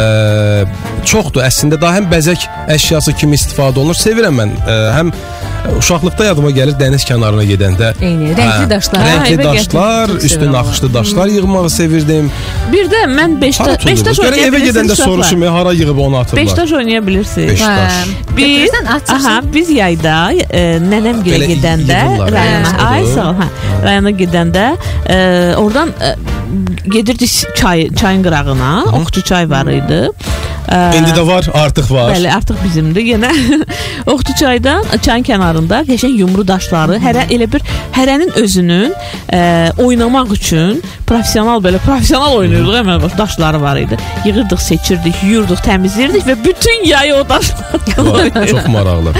e, 0.00 0.02
çoxdur 1.04 1.44
əslində. 1.44 1.80
Daha 1.82 2.00
həm 2.00 2.08
bəzək 2.12 2.48
əşyası 2.78 3.16
kimi 3.20 3.36
istifadə 3.40 3.82
olunur. 3.82 3.98
Sevirəm 3.98 4.40
mən. 4.40 4.56
E, 4.64 4.78
həm 4.96 5.12
uşaqlıqda 5.78 6.24
yadıma 6.24 6.50
gəlir 6.50 6.74
dəniz 6.80 7.04
kənarına 7.08 7.44
gedəndə 7.46 7.92
Eyni, 8.02 8.32
rəngli 8.38 8.64
Hə, 8.64 8.70
daşlar. 8.70 9.04
Rəngli 9.06 9.34
evə 9.36 9.44
daşlar, 9.44 10.08
gətirdim. 10.08 10.16
Çox 10.16 10.24
üstü 10.24 10.38
sevirəm 10.40 10.52
naxışlı 10.52 10.94
daşlar 10.94 11.26
yığmağı 11.26 11.70
sevirdim. 11.70 12.30
Bir 12.72 12.90
də 12.92 13.00
mən 13.16 13.40
5 13.40 13.60
Hara 13.60 13.74
daş 13.74 13.86
5 13.86 14.04
daş 14.04 14.16
tutulur? 14.16 14.28
Görə 14.32 14.46
evə 14.48 14.60
gedəndə 14.66 14.92
uşaqlar. 14.92 15.04
soruşum, 15.04 15.42
ya, 15.42 15.54
hara 15.54 15.72
yığıb 15.72 15.98
onu 15.98 16.14
5 16.16 16.20
atırlar. 16.20 16.56
daş 16.56 16.72
oynaya 16.72 17.06
bilirsiniz. 17.06 17.50
Beş 17.50 17.60
daş. 17.60 17.92
Biz 18.36 18.46
Götürürsən, 18.46 18.88
atırsan. 18.94 19.14
aha 19.30 19.40
biz 19.54 19.70
yayda 19.70 20.32
e, 20.32 20.62
nənəm 20.92 21.22
gilə 21.24 21.36
Belə 21.38 21.46
gedəndə 21.54 22.00
yığırlar, 22.10 22.32
rayona 22.32 22.68
hə, 22.68 22.86
ay 22.86 23.02
odur. 23.02 23.14
sağ 23.14 23.28
ol, 23.30 23.34
hə. 23.42 23.48
Rayona 23.84 24.10
gedəndə 24.10 24.66
e, 25.08 25.56
oradan 25.56 25.88
e, 25.88 26.14
gedirdik 26.92 27.30
çay 27.56 27.90
çayın 27.94 28.22
qırağına, 28.22 28.84
Oxçu 29.00 29.22
çay 29.22 29.50
var 29.50 29.66
idi. 29.66 29.92
E, 29.92 30.12
İndi 30.72 31.10
də 31.12 31.26
var, 31.26 31.46
artıq 31.54 31.90
var. 31.94 32.14
Bəli, 32.14 32.30
artıq 32.32 32.56
bizimdir. 32.64 33.02
Yenə 33.12 33.30
Oxtu 34.12 34.32
çaydan 34.40 34.84
çayın 35.04 35.24
kənarında 35.28 35.82
qəşəng 35.88 36.14
yumru 36.22 36.46
daşları, 36.48 36.96
hərə 37.02 37.26
elə 37.34 37.46
bir 37.52 37.60
hərənin 37.96 38.32
özünün 38.40 38.94
ə, 39.32 39.42
oynamaq 39.84 40.32
üçün 40.32 40.80
professional 41.06 41.60
belə 41.64 41.78
professional 41.84 42.38
oynayırdıq 42.40 42.78
əməl 42.80 43.02
baş 43.04 43.18
daşları 43.18 43.60
var 43.62 43.76
idi. 43.82 43.98
Yığırdıq, 44.24 44.60
seçirdik, 44.64 45.20
yuyurduq, 45.26 45.60
təmizləyirdik 45.66 46.24
və 46.30 46.38
bütün 46.44 46.86
yayı 46.88 47.14
o 47.20 47.28
daşlarla 47.28 48.46
çox 48.46 48.66
maraqlı. 48.72 49.12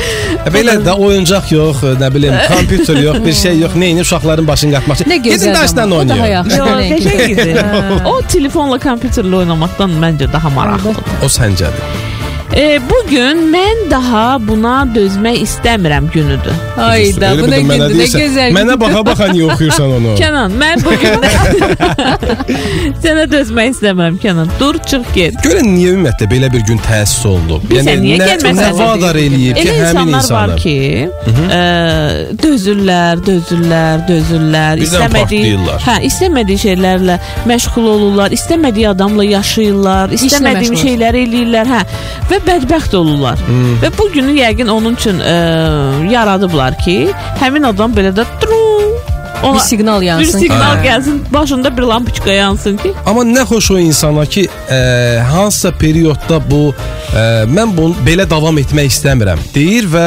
E, 0.46 0.50
Belə 0.54 0.78
də 0.86 0.94
oyuncaq 0.96 1.52
yox, 1.52 1.82
e, 1.84 1.92
nə 2.00 2.08
bilim, 2.14 2.34
kompüter 2.48 2.96
yox, 3.02 3.20
bir 3.26 3.32
şey 3.42 3.58
yox. 3.60 3.76
Nəyini 3.82 4.00
uşaqların 4.06 4.48
başını 4.48 4.72
qatmaq 4.78 5.00
üçün. 5.00 5.10
Nə. 5.10 5.16
Gedin 5.22 5.54
daşdan 5.54 5.82
amma. 5.90 5.96
O 5.96 6.08
daha 6.08 6.18
oynayın. 6.18 6.32
yaxşı. 6.32 6.56
Yox, 6.56 6.70
qəşəng 6.92 7.32
idi. 7.32 7.64
o 8.08 8.14
telefonla, 8.28 8.76
kompüterlə 8.82 9.36
oynamaqdan 9.42 9.90
məncə 10.02 10.32
daha 10.32 10.50
maraqlıdır. 10.50 11.02
O 11.24 11.28
Sancar'ı. 11.42 12.11
E, 12.56 12.80
bu 12.90 13.10
gün 13.10 13.38
mən 13.52 13.78
daha 13.90 14.36
buna 14.48 14.82
dözmək 14.94 15.38
istəmirəm 15.46 16.10
günüdür. 16.12 16.56
Ayda, 16.76 17.30
Elə 17.32 17.40
bu 17.40 17.48
nə 17.48 17.60
gündür, 17.64 17.94
nə 17.96 18.08
gözəl. 18.12 18.52
Mənə 18.56 18.76
baxa-baxa 18.80 19.28
niyə 19.32 19.46
oxuyursan 19.54 19.94
onu? 19.96 20.12
Kənan, 20.20 20.56
mən 20.60 20.84
bu 20.84 20.92
gün 21.00 21.24
sənə 23.04 23.24
dözmək 23.32 23.72
istəmirəm 23.72 24.18
Kənan. 24.20 24.52
Dur, 24.60 24.76
çıx 24.84 25.14
get. 25.16 25.38
Görün 25.44 25.70
niyə 25.78 25.94
ümumiyyətlə 25.96 26.28
belə 26.34 26.50
bir 26.52 26.66
gün 26.68 26.82
təsis 26.84 27.24
oldu? 27.28 27.62
Bilirsən, 27.70 28.04
niyə 28.04 28.20
nə, 28.20 28.52
nə 28.58 28.68
vadar 28.76 29.20
eləyir 29.22 29.56
ki, 29.56 29.66
həmin 29.72 30.12
insanlar 30.12 30.20
insanlar 30.20 30.52
var 30.52 30.60
ki, 30.60 30.76
ə, 31.48 31.62
dözürlər, 32.42 33.24
dözürlər, 33.30 34.04
dözürlər, 34.12 34.82
Birdən 34.82 35.08
istəmədiyi, 35.08 35.56
hə, 35.86 35.96
istəmədiyi 36.10 36.64
şeylərlə 36.66 37.18
məşğul 37.48 37.90
olurlar, 37.96 38.36
istəmədiyi 38.36 38.90
adamla 38.92 39.24
yaşayırlar, 39.30 40.12
istəmədiyi 40.20 40.84
şeyləri 40.84 41.26
eləyirlər, 41.28 41.74
hə, 41.76 41.82
və 42.28 42.41
bədbəxt 42.46 42.94
olurlar. 42.96 43.38
Və 43.82 43.90
bu 43.98 44.08
günü 44.14 44.36
yəqin 44.40 44.68
onun 44.72 44.94
üçün 44.98 45.20
ə, 45.20 45.36
yaradıblar 46.12 46.78
ki, 46.84 46.96
həmin 47.40 47.66
adam 47.72 47.92
belə 47.96 48.12
də 48.16 48.26
ona 49.42 49.54
Bir 49.54 49.60
siqnal 49.60 50.00
bir 50.00 50.06
yansın. 50.06 50.38
siqnal 50.38 50.76
Hə. 50.76 50.82
gəlsin, 50.84 51.16
başında 51.34 51.76
bir 51.76 51.82
lampoçka 51.82 52.32
yansın 52.32 52.76
ki, 52.76 52.92
Amma 53.06 53.22
nə 53.26 53.42
xoş 53.48 53.70
o 53.74 53.78
insana 53.78 54.26
ki, 54.26 54.44
ə, 54.70 55.18
hansısa 55.32 55.72
periodda 55.78 56.38
bu 56.50 56.60
ə, 56.70 57.24
mən 57.50 57.74
bunu 57.76 57.96
belə 58.06 58.28
davam 58.30 58.58
etmək 58.62 58.86
istəmirəm 58.94 59.42
deyir 59.54 59.88
və 59.90 60.06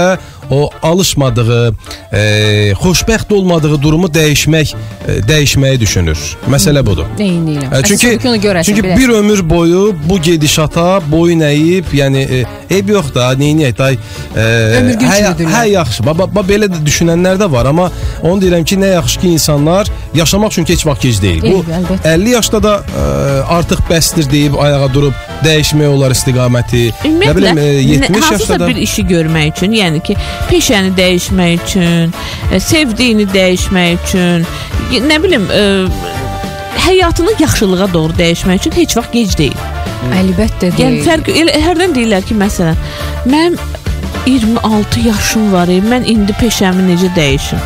o 0.50 0.70
alışmadığı, 0.82 1.74
ə, 2.12 2.74
xoşbəxt 2.82 3.34
olmadığı 3.34 3.82
durumu 3.82 4.08
dəyişmək, 4.08 4.74
ə, 4.76 5.18
dəyişməyi 5.28 5.80
düşünür. 5.80 6.22
Məsələ 6.52 6.86
budur. 6.86 7.10
Eyni. 7.20 7.58
Ə, 7.66 7.82
çünki 7.88 8.16
görəsən. 8.18 8.64
çünki 8.64 8.84
bir 8.84 9.10
ömür 9.10 9.50
boyu 9.50 9.96
bu 10.10 10.20
gedişata 10.22 11.02
boyun 11.12 11.42
əyib, 11.46 11.92
yəni 11.94 12.26
e, 12.26 12.44
eyb 12.70 12.90
yox 12.90 13.14
da, 13.16 13.32
neyniyək 13.40 13.78
day. 13.78 13.98
E, 14.36 14.46
hə, 15.02 15.34
hə 15.56 15.64
yaxşı. 15.70 16.06
Baba 16.06 16.28
ba, 16.36 16.44
belə 16.46 16.70
də 16.72 16.82
düşünənlər 16.86 17.40
də 17.42 17.52
var, 17.52 17.70
amma 17.72 17.90
onu 18.22 18.42
deyirəm 18.42 18.66
ki, 18.66 18.80
nə 18.82 18.94
yaxşı 18.96 19.20
ki 19.20 19.34
insanlar 19.38 19.92
yaşamaq 20.14 20.56
üçün 20.56 20.70
heç 20.70 20.86
vaxt 20.86 21.08
gec 21.08 21.22
deyil. 21.22 21.42
Bu 21.42 21.62
Eyb, 21.62 21.74
əlbəttə. 21.80 22.14
50 22.14 22.36
yaşda 22.38 22.64
da 22.64 22.76
ə, 22.82 23.06
artıq 23.60 23.86
bəsdir 23.90 24.30
deyib 24.32 24.60
ayağa 24.62 24.94
durub 24.94 25.14
dəyişmək 25.44 25.88
olar 25.92 26.12
istiqaməti. 26.16 26.82
Nə 27.04 27.10
Ümumiyyətlə, 27.10 27.36
bilim 27.36 27.58
e, 27.58 27.66
70 27.66 28.02
nə- 28.02 28.22
hansısa 28.22 28.54
yaşda 28.54 28.60
da 28.60 28.68
bir 28.68 28.76
işi 28.76 29.06
görmək 29.08 29.52
üçün, 29.58 29.72
yəni 29.82 30.02
ki, 30.04 30.16
peşəni 30.50 30.92
dəyişmək 30.98 31.64
üçün, 31.66 32.14
e, 32.52 32.60
sevdiyini 32.60 33.28
dəyişmək 33.34 33.98
üçün, 34.08 34.46
nə 35.10 35.24
bilim, 35.24 35.48
e, 35.52 35.64
həyatını 36.88 37.36
yaxşılığa 37.42 37.94
doğru 37.94 38.14
dəyişmək 38.14 38.56
üçün 38.64 38.72
heç 38.80 38.98
vaxt 38.98 39.14
gec 39.14 39.38
deyil. 39.38 39.58
Əlbəttə 40.14 40.72
Yəni 40.78 40.78
deyil. 40.78 41.06
fərq 41.08 41.32
elə 41.42 41.60
hərdən 41.66 41.96
deyirlər 41.98 42.26
ki, 42.28 42.36
məsələn, 42.38 42.76
mənim 43.26 43.58
26 44.26 45.00
yaşım 45.08 45.52
var, 45.54 45.68
e, 45.68 45.80
mən 45.82 46.06
indi 46.10 46.34
peşəmi 46.42 46.86
necə 46.92 47.10
dəyişim? 47.16 47.62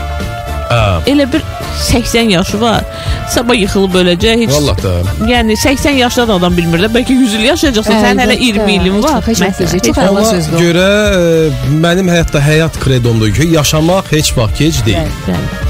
Hə. 0.70 0.82
Elə 1.10 1.26
bir 1.34 1.42
80 1.82 2.30
yaşı 2.30 2.62
var. 2.62 2.84
Sabah 3.30 3.56
yıxılıb 3.62 3.96
öləcək. 4.02 4.44
Heç 4.44 4.54
Vallah 4.56 4.84
da. 4.84 4.94
Yəni 5.30 5.58
80 5.58 5.98
yaşda 6.02 6.28
da 6.28 6.38
adam 6.42 6.58
bilmir 6.58 6.86
də. 6.86 6.92
Bəlkə 6.96 7.14
100 7.14 7.38
il 7.40 7.48
yaşayacaqsan. 7.52 8.04
Sən 8.06 8.24
hələ 8.24 8.38
Əlbəttə. 8.38 8.66
20 8.66 8.76
ilin 8.80 9.04
var. 9.04 9.22
Çox 9.30 9.64
heç 9.78 9.98
Allah 9.98 10.20
Ona 10.20 10.26
sözdür 10.26 10.66
görə 10.66 10.90
e, 10.90 11.72
mənim 11.86 12.10
həyatda 12.10 12.42
həyat 12.44 12.80
kredomdur 12.82 13.34
ki, 13.34 13.52
yaşamaq 13.56 14.14
heç 14.18 14.34
vaxt 14.38 14.64
gec 14.64 14.86
deyil. 14.86 15.18
Bəli. 15.28 15.69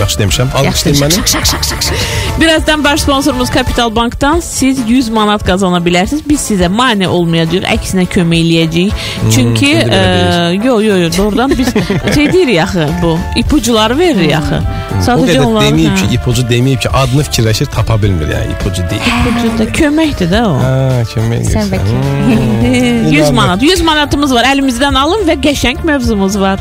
Yaxşı 0.00 0.18
demişəm. 0.20 0.48
Alqışlayın 0.56 0.98
məni. 0.98 1.14
Şak 1.16 1.28
şak 1.28 1.46
şak 1.46 1.64
şak 1.64 1.82
şak. 1.82 1.94
Birazdan 2.40 2.84
baş 2.84 3.00
sponsorumuz 3.00 3.50
Kapital 3.50 3.96
Bankdan 3.96 4.40
siz 4.40 4.78
100 4.88 5.08
manat 5.08 5.44
qazana 5.46 5.78
bilərsiniz. 5.86 6.22
Biz 6.28 6.40
sizə 6.50 6.68
mane 6.68 7.08
olmayacağıq, 7.08 7.64
əksinə 7.74 8.06
kömək 8.14 8.40
eləyəcəyik. 8.44 8.92
Çünki 9.34 9.70
indi 9.70 9.90
belə 9.90 10.50
e, 10.50 10.66
yo 10.66 10.80
yo 10.80 10.96
yo 10.98 11.10
doğrudan 11.16 11.52
biz 11.58 11.68
şey 12.14 12.32
deyirik 12.32 12.60
axı 12.60 12.88
bu 13.02 13.18
ipucuları 13.36 13.98
veririk 13.98 14.34
axı. 14.36 14.60
O 14.60 15.02
Sadəcə 15.04 15.26
qədər 15.30 15.44
onların 15.44 15.68
deməyib 15.78 15.96
ki, 16.00 16.06
ipucu 16.16 16.42
deməyib 16.50 16.80
ki, 16.84 16.88
adını 16.90 17.22
fikirləşir, 17.28 17.66
tapa 17.66 18.02
bilmir 18.02 18.28
yəni 18.34 18.52
ipucu 18.56 18.82
deyil. 18.90 19.02
ipucu 19.20 19.58
da 19.58 19.64
köməkdir 19.78 20.28
də 20.32 20.42
o. 20.48 20.56
Hə, 20.60 21.04
kömək 21.14 21.46
Sən 21.48 21.68
edirsən. 21.68 21.70
bəlkə. 21.72 21.92
Hmm. 22.26 23.12
100 23.20 23.30
manat, 23.30 23.62
100 23.62 23.80
manatımız 23.80 24.34
var. 24.34 24.44
Əlimizdən 24.54 24.98
alın 24.98 25.24
və 25.28 25.38
qəşəng 25.46 25.84
mövzumuz 25.84 26.38
var. 26.40 26.60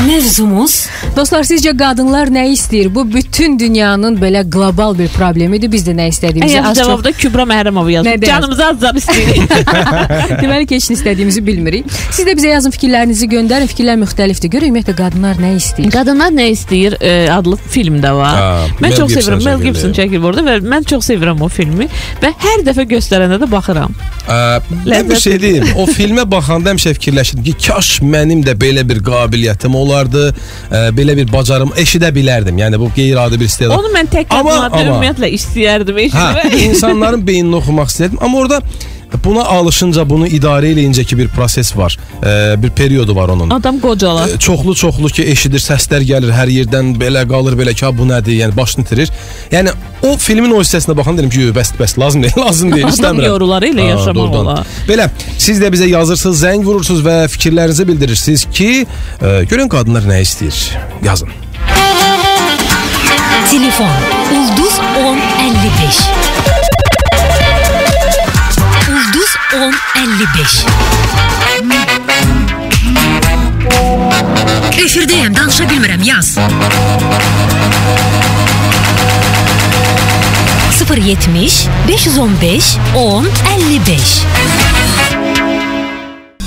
Mövzumuz 0.00 0.86
Dostlar, 1.16 1.44
sizcə 1.44 1.74
qadınlar 1.76 2.30
nə 2.32 2.46
istəyir? 2.54 2.88
Bu 2.94 3.02
bütün 3.12 3.58
dünyanın 3.60 4.16
belə 4.16 4.40
qlobal 4.50 4.96
bir 4.98 5.10
problemidir. 5.12 5.68
Biz 5.72 5.84
də 5.84 5.92
nə 5.98 6.06
istədiyimizi 6.08 6.56
Əyər 6.56 6.68
az 6.70 6.78
çox 6.78 6.86
cavabda 6.88 7.12
Kübra 7.12 7.44
Məhrəmova 7.50 7.92
yazıb. 7.92 8.24
Canımızı 8.26 8.64
az-az 8.66 8.96
istəyirik. 9.02 9.52
Deməli 10.42 10.66
ki, 10.66 10.78
heç 10.78 10.88
nə 10.90 10.96
istədiyimizi 10.96 11.42
bilmirik. 11.46 11.90
Siz 12.10 12.24
də 12.24 12.32
bizə 12.38 12.54
yazın 12.54 12.72
fikirlərinizi 12.72 13.28
göndərin. 13.28 13.68
Fikirlər 13.68 14.00
müxtəlifdir. 14.00 14.52
Görək 14.54 14.72
ümumiyyətlə 14.72 14.94
qadınlar 15.02 15.42
nə 15.42 15.52
istəyir? 15.58 15.92
Qadınlar 15.92 16.32
nə 16.32 16.48
istəyir 16.54 16.96
e, 17.00 17.12
adlı 17.34 17.58
film 17.76 18.00
də 18.02 18.14
var. 18.16 18.40
Ha, 18.40 18.48
mən 18.80 18.88
Mel 18.88 18.96
çox 18.96 19.12
sevirəm. 19.18 19.44
Mel. 19.44 19.60
Gibson 19.66 19.92
çəkilib 20.00 20.24
orada 20.32 20.46
və 20.48 20.56
mən 20.64 20.88
çox 20.88 21.12
sevirəm 21.12 21.44
o 21.44 21.50
filmi 21.52 21.90
və 22.24 22.32
hər 22.46 22.64
dəfə 22.70 22.88
göstərəndə 22.96 23.42
də 23.44 23.50
baxıram. 23.52 23.92
Ə, 24.22 24.40
Mən 24.86 25.08
bir 25.10 25.20
şey 25.20 25.38
deyim. 25.42 25.68
O 25.82 25.84
filmə 25.90 26.24
baxanda 26.30 26.72
həmişə 26.72 26.94
fikirləşirdim 26.96 27.44
ki, 27.50 27.54
kaş 27.66 27.92
mənim 28.06 28.40
də 28.46 28.54
belə 28.58 28.84
bir 28.88 29.02
qabiliyyətim 29.04 29.74
olardı, 29.82 30.24
ə, 30.70 30.80
belə 30.96 31.16
bir 31.20 31.32
bacarım 31.32 31.74
eşidə 31.82 32.10
bilərdim. 32.16 32.58
Yəni 32.62 32.80
bu 32.82 32.88
qeyri-adi 32.96 33.40
bir 33.40 33.50
istedad. 33.50 33.76
Onu 33.78 33.90
mən 33.96 34.08
tək 34.14 34.26
Amma- 34.30 34.56
qadınlarda 34.56 34.80
amma- 34.80 34.88
ümumiyyətlə 34.94 35.30
istəyərdim 35.38 36.00
Hə, 36.00 36.08
eşitmək. 36.08 36.58
insanların 36.70 37.26
beynini 37.26 37.56
oxumaq 37.60 37.92
istədim, 37.92 38.18
amma 38.24 38.38
orada 38.44 38.62
buna 39.24 39.44
alışınca, 39.44 40.04
bunu 40.08 40.26
idarə 40.26 40.72
eləyincə 40.72 41.04
ki 41.04 41.18
bir 41.18 41.28
proses 41.32 41.72
var. 41.76 41.96
Ə, 42.22 42.62
bir 42.62 42.70
periodu 42.70 43.16
var 43.16 43.32
onun. 43.34 43.50
Adam 43.50 43.80
qocalar. 43.80 44.32
Ə, 44.34 44.38
çoxlu 44.38 44.74
çoxlu 44.78 45.10
ki 45.16 45.26
eşidir, 45.32 45.62
səslər 45.62 46.06
gəlir 46.08 46.32
hər 46.34 46.52
yerdən, 46.52 46.94
belə 47.00 47.26
qalır, 47.28 47.58
belə 47.58 47.74
ki, 47.74 47.86
ha, 47.86 47.92
bu 47.96 48.08
nədir? 48.08 48.38
Yəni 48.42 48.56
başını 48.56 48.86
itirir. 48.86 49.12
Yəni 49.52 49.74
o 50.02 50.16
filmin 50.18 50.54
o 50.56 50.62
hissəsinə 50.62 50.96
baxan 50.96 51.18
dedim 51.18 51.30
ki, 51.30 51.46
"Yox, 51.46 51.56
bəs 51.58 51.74
bəs 51.80 51.98
lazım 52.00 52.22
deyil, 52.26 52.40
lazım 52.46 52.72
deyil, 52.72 52.88
Adam 52.88 52.96
istəmirəm." 52.96 53.30
yorular 53.34 53.68
elə 53.68 53.86
Ha, 53.86 53.94
yaşamaq 53.96 54.40
olar. 54.42 54.74
Belə 54.88 55.08
siz 55.38 55.60
də 55.62 55.72
bizə 55.74 55.88
yazırsınız, 55.92 56.42
zəng 56.44 56.66
vurursunuz 56.66 57.04
və 57.06 57.16
fikirlərinizi 57.36 57.88
bildirirsiniz 57.88 58.48
ki, 58.52 58.72
ə, 59.20 59.38
görün 59.50 59.68
qadınlar 59.72 60.08
nə 60.08 60.22
istəyir. 60.26 60.60
Yazın. 61.04 61.28
telefon 63.52 63.88
Ulduz 64.32 64.80
1055 64.96 66.41
1055 69.52 70.66
Efirdeyim 74.84 75.36
danışa 75.36 75.64
bilmirəm 75.64 76.02
yaz 76.04 76.38
070 80.96 81.66
515 81.88 82.76
10 82.96 83.26
55 83.58 84.00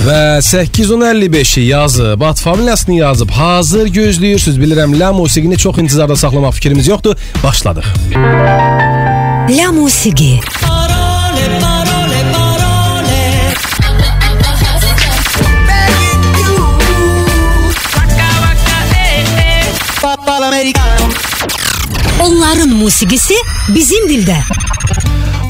Və 0.05 0.38
855-i 0.38 1.62
yazıb, 1.62 2.19
Bat 2.19 2.41
familiyasını 2.41 2.95
yazıb, 2.95 3.29
hazır 3.29 3.88
gözləyirsiniz. 3.88 4.59
Bilirəm, 4.62 5.00
La 5.00 5.13
musiqini 5.13 5.57
çox 5.57 5.77
intizarda 5.77 6.15
saxlamaq 6.15 6.51
fikrimiz 6.51 6.88
yoxdur. 6.88 7.15
Başladıq. 7.43 7.85
La 9.50 9.71
musiqi 9.71 10.39
Onların 22.22 22.70
musiqisi 22.70 23.34
bizim 23.75 24.04
dildə. 24.10 24.36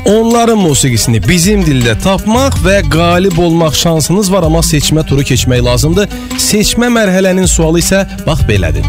Onların 0.05 0.57
musiqisini 0.57 1.19
bizim 1.27 1.65
dildə 1.67 1.97
tapmaq 2.03 2.55
və 2.63 2.77
qalib 2.93 3.37
olmaq 3.37 3.75
şansınız 3.75 4.31
var, 4.31 4.47
amma 4.47 4.61
seçmə 4.63 5.03
turu 5.09 5.25
keçmək 5.27 5.63
lazımdır. 5.65 6.15
Seçmə 6.39 6.87
mərhələnin 6.95 7.47
sualı 7.47 7.81
isə 7.83 8.05
bax 8.27 8.45
belədir. 8.47 8.87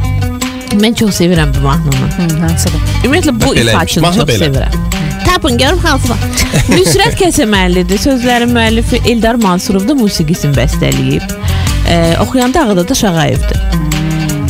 Mən 0.79 0.95
çox 0.95 1.19
sevirəm 1.19 1.55
bu 1.57 1.65
mahnını. 1.67 2.11
Hansıdır? 2.45 2.87
Ümumiyyətlə 3.05 3.35
bu 3.43 3.55
ifaçını 3.65 4.15
çox 4.15 4.31
belə. 4.31 4.39
sevirəm. 4.45 4.79
Tapın 5.27 5.59
görüm 5.59 5.79
hansılar. 5.79 6.19
Nüsrət 6.79 7.19
Kəsəməllidir. 7.19 7.99
Sözlərin 8.07 8.55
müəllifi 8.55 9.03
Eldar 9.11 9.43
Mansurov 9.43 9.89
da 9.89 9.99
musiqisini 9.99 10.55
bəstələyib. 10.55 11.37
Ee, 11.89 12.17
oxuyan 12.23 12.55
da 12.55 12.69
Ağada 12.69 12.95
Şağayevdir. 12.95 13.96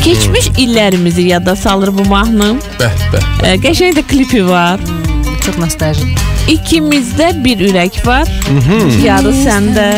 Keçmiş 0.07 0.47
illərimizi 0.63 1.23
yada 1.27 1.57
salır 1.57 1.91
bu 1.99 2.05
mahnı. 2.07 2.53
Bəh, 2.79 2.93
bəh. 3.11 3.25
Ee, 3.43 3.57
qəşəng 3.59 3.97
də 3.97 4.05
klipi 4.07 4.45
var. 4.47 4.79
Çox 5.43 5.59
nostaljik. 5.59 6.21
İkimizdə 6.47 7.33
bir 7.45 7.65
ürək 7.67 7.99
var. 8.07 8.31
Yarı 9.03 9.33
səndə, 9.35 9.89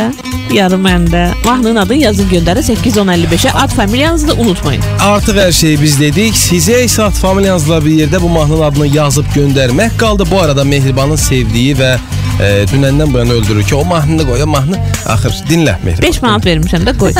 yarı 0.54 0.78
məndə. 0.80 1.26
Mahnının 1.44 1.76
adını 1.84 2.00
yazın 2.06 2.30
göndərin 2.32 2.64
8155-ə. 2.70 3.52
Ad 3.52 3.74
familiyanızı 3.76 4.28
da 4.28 4.34
unutmayın. 4.40 4.82
Artıq 5.04 5.42
hər 5.42 5.52
şeyi 5.52 5.80
biz 5.82 6.00
dedik. 6.00 6.40
Sizə 6.40 6.80
isə 6.88 7.04
at 7.10 7.20
familiyanızla 7.20 7.84
bir 7.84 8.00
yerdə 8.00 8.22
bu 8.22 8.32
mahnının 8.32 8.64
adını 8.70 8.88
yazıb 8.96 9.28
göndərmək 9.36 9.98
qaldı. 10.00 10.24
Bu 10.30 10.40
arada 10.40 10.64
Mehribanın 10.64 11.20
sevdiyi 11.20 11.76
və 11.76 11.98
e, 12.40 12.64
dünəndən 12.72 13.12
bu 13.12 13.18
yana 13.18 13.32
öldürür 13.32 13.64
ki, 13.64 13.74
o 13.74 13.84
mahnını 13.84 14.26
qoy, 14.28 14.42
o 14.42 14.46
mahnı 14.46 14.76
axır 15.06 15.30
dinlə 15.50 15.76
Mehriban. 15.84 16.08
5 16.08 16.22
manat 16.22 16.46
vermişəm 16.46 16.82
də 16.88 16.96
qoy. 16.98 17.12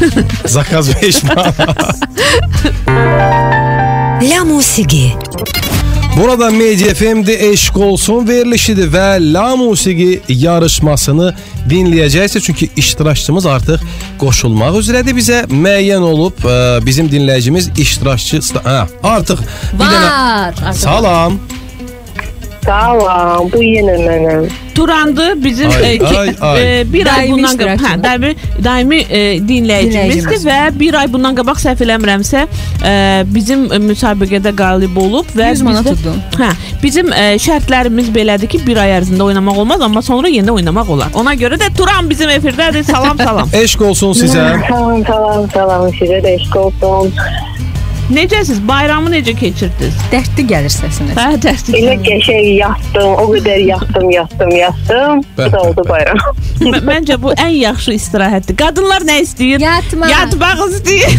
Zakaz 0.56 1.02
5 1.02 1.22
manat. 1.24 1.54
La 4.22 4.44
musiqi 4.44 5.12
Burada 6.16 6.50
Media 6.50 6.94
FM'de 6.94 7.48
eşq 7.50 7.76
olsun 7.76 8.28
verilişidir 8.28 8.88
və 8.88 9.32
La 9.32 9.56
Musiqi 9.56 10.22
yarışmasını 10.28 11.34
dinləyəcəksiniz. 11.68 12.40
Çünki 12.40 12.70
iştirakçımız 12.76 13.46
artıq 13.46 13.84
qoşulmaq 14.18 14.78
üzrədir 14.80 15.12
bizə 15.18 15.42
müəyyən 15.52 16.00
olub. 16.00 16.40
Ə, 16.40 16.80
bizim 16.86 17.10
dinləyicimiz 17.12 17.68
iştirakçı 17.76 18.40
hə, 18.64 18.78
artıq 19.02 19.44
bir 19.76 19.84
dənə 19.84 20.08
Var. 20.08 20.64
Artıq 20.72 20.80
Salam. 22.66 23.00
Salam, 23.00 23.50
bu 23.52 23.58
yenə 23.62 23.94
mənəm. 24.02 24.46
Turandı 24.76 25.44
bizim 25.44 25.70
Ay, 25.70 25.94
e, 25.94 25.98
ki- 25.98 26.18
ay, 26.18 26.30
ay. 26.40 26.80
e, 26.80 26.92
bir 26.92 27.06
ay 27.18 27.30
bundan 27.30 27.56
qabaq 27.56 27.80
hə, 27.86 27.92
daimi 28.02 28.32
daimi 28.64 28.96
e, 29.08 29.20
dinləyicimizdir 29.48 30.10
Dinləyicimiz. 30.12 30.44
və 30.50 30.58
bir 30.80 30.98
ay 31.00 31.08
bundan 31.12 31.38
qabaq 31.38 31.62
səhv 31.62 31.80
eləmirəmsə 31.86 32.42
e, 32.90 32.92
bizim 33.32 33.64
e, 33.72 33.78
müsabiqədə 33.86 34.52
qalib 34.58 34.98
olub 35.00 35.30
və 35.38 35.48
100 35.54 35.62
manat 35.64 35.88
tutdun. 35.88 36.20
Hə, 36.36 36.50
bizim 36.82 37.08
e, 37.12 37.24
şərtlərimiz 37.46 38.10
belədir 38.12 38.52
ki, 38.52 38.60
bir 38.66 38.82
ay 38.84 38.92
ərzində 38.98 39.24
oynamaq 39.30 39.62
olmaz, 39.64 39.80
amma 39.88 40.02
sonra 40.04 40.28
yenə 40.28 40.52
oynamaq 40.58 40.92
olar. 40.92 41.08
Ona 41.14 41.32
görə 41.40 41.56
də 41.62 41.72
Turan 41.78 42.10
bizim 42.10 42.28
efirdədir. 42.36 42.84
Salam, 42.84 43.16
salam. 43.18 43.48
Eşq 43.62 43.80
olsun 43.88 44.12
sizə. 44.12 44.44
Salam, 44.68 45.00
salam, 45.08 45.48
salam. 45.56 45.88
Sizə 45.96 46.20
də 46.26 46.36
eşq 46.36 46.56
olsun. 46.66 47.14
Necəsiz? 48.06 48.60
Bayramı 48.68 49.10
necə 49.10 49.32
keçirdiniz? 49.34 49.96
Dərdli 50.12 50.44
gəlir 50.46 50.70
səsinə. 50.70 51.14
Hə, 51.18 51.24
dərslik. 51.42 51.74
Elə 51.80 51.96
qəşəng 52.04 52.46
yatdım, 52.54 53.08
o 53.18 53.24
qədər 53.32 53.62
yatdım, 53.66 54.10
yatdım, 54.14 54.52
yatdım. 54.54 55.24
Bu 55.38 55.48
da 55.52 55.62
oldu 55.62 55.84
bayram. 55.88 56.20
M- 56.62 56.82
Məncə 56.86 57.16
bu 57.22 57.32
ən 57.34 57.50
yaxşı 57.58 57.96
istirahətdir. 57.98 58.56
Qadınlar 58.60 59.02
nə 59.08 59.18
istəyir? 59.24 59.58
Yatma. 59.64 60.06
Yatmaq 60.12 60.62
istəyir. 60.68 61.16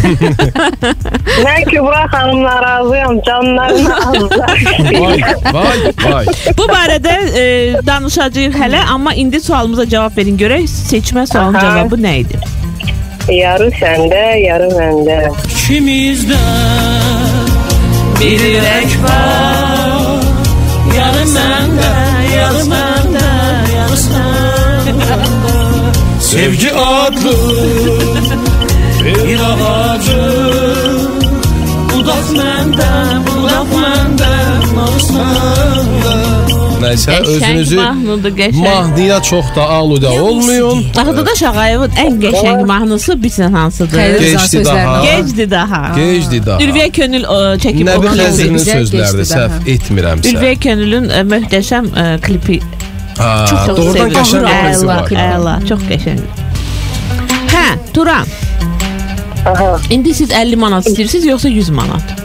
Mən 1.44 1.68
Kübra 1.68 2.06
xanımla 2.12 2.54
razıyam, 2.64 3.20
canlarına 3.26 3.96
azlar. 3.96 4.64
Vay, 5.00 5.20
vay, 5.52 5.78
vay. 6.12 6.26
Bu 6.58 6.70
barədə 6.72 7.14
e, 7.42 7.46
danışacağıq 7.86 8.56
hələ, 8.64 8.80
amma 8.94 9.12
indi 9.14 9.40
sualımıza 9.40 9.88
cavab 9.88 10.16
verin 10.16 10.38
görək. 10.40 10.64
Seçmə 10.88 11.26
sualının 11.32 11.60
Aha. 11.60 11.66
cavabı 11.76 12.00
nə 12.00 12.16
idi? 12.24 12.40
Yarı 13.32 13.68
səndə, 13.80 14.24
yarı 14.44 14.68
məndə. 14.78 15.18
İkimizdə 15.48 16.40
bir 18.20 18.44
ürək 18.52 18.96
var. 19.04 20.22
Yarı 20.96 21.24
məndə, 21.36 21.92
yarı 22.36 22.64
məndə. 22.72 22.88
Sevgi 26.28 26.72
adlı 26.72 27.36
bir 29.04 29.40
ağacı 29.40 30.24
Budaq 31.90 32.28
məndə, 32.38 32.90
budaq 33.26 33.70
məndə, 33.82 34.32
naz 34.76 35.08
məndə 35.16 36.27
Nəysə, 36.88 37.10
Qəşəng 37.12 37.26
özünüzü 37.34 37.76
mahnıya 38.62 39.18
çox 39.22 39.44
da 39.56 39.64
aludə 39.78 40.08
olmayın. 40.20 40.84
Axıda 40.96 41.34
Şağayevin 41.40 41.90
ən 42.04 42.16
qəşəng 42.22 42.64
mahnısı 42.66 43.12
bilirsən 43.22 43.52
hansıdır? 43.52 43.98
Sözlərinə. 43.98 44.64
daha. 44.64 45.04
Gecdi 45.04 45.50
daha. 45.50 45.82
Gecdi 45.96 46.40
daha. 46.46 46.58
Ülviyə 46.64 46.90
Könül 46.90 47.24
çəkib 47.64 47.88
sözləridir, 47.92 48.96
geçdi 49.02 49.26
səhv 49.34 49.52
daha. 49.54 49.60
etmirəmsə. 49.74 50.32
Ülviyə 50.32 50.54
Könülün 50.64 51.08
ə, 51.12 51.22
möhtəşəm 51.34 51.92
ə, 51.92 52.06
klipi 52.24 52.60
Ha, 53.18 53.46
çox 53.50 53.76
doğrudan 53.76 54.12
qəşəng 54.14 54.44
Əla, 54.46 54.86
var. 54.86 55.10
əla, 55.10 55.54
çox 55.68 55.80
qəşəng. 55.90 56.20
Hə, 57.52 57.64
Turan, 57.94 58.26
Aha. 59.46 59.72
indi 59.90 60.14
siz 60.14 60.30
50 60.30 60.56
manat 60.56 60.86
istəyirsiniz 60.86 61.26
yoxsa 61.26 61.48
100 61.48 61.70
manat? 61.74 62.17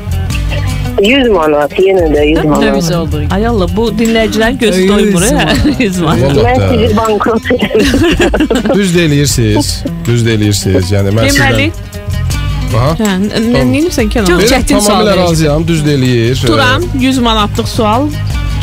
100 1.02 1.30
manat, 1.34 1.72
yenə 1.80 2.06
də 2.14 2.22
100 2.26 2.44
manat. 2.46 2.92
oldu. 2.98 3.22
Ay 3.32 3.48
Allah, 3.48 3.68
bu 3.78 3.88
dinləyicilərin 4.00 4.58
gözü 4.60 4.82
Yüz 4.86 4.90
doymur, 4.90 5.22
manat. 5.22 5.58
hə? 5.58 5.84
100 5.84 6.00
manat. 6.00 6.22
Vallahi 6.22 6.46
Mən 6.46 6.58
də. 6.60 6.68
sizi 6.74 6.98
bankrot 6.98 7.46
edirəm. 7.52 8.76
Düz 8.76 8.96
deyirsiniz. 8.96 9.84
Düz 10.08 10.26
deyirsiniz. 10.26 10.92
Yəni 10.92 11.10
mən 11.18 11.24
Deməli, 11.30 11.68
sizdən 11.72 12.78
Aha. 12.78 12.92
hə, 13.00 13.10
nə 13.22 13.30
Tamam. 13.34 13.74
nəyirsən 13.74 14.08
Kənan? 14.14 14.28
Çox 14.32 14.40
Belə 14.44 14.50
çətin 14.54 14.80
sual 14.80 14.88
tamamilə 14.90 15.12
verəcəm. 15.14 15.30
razıyam, 15.32 15.68
düz 15.68 15.86
deyir. 15.86 16.44
Turan 16.48 16.82
100 17.00 17.20
manatlıq 17.20 17.68
sual 17.68 18.08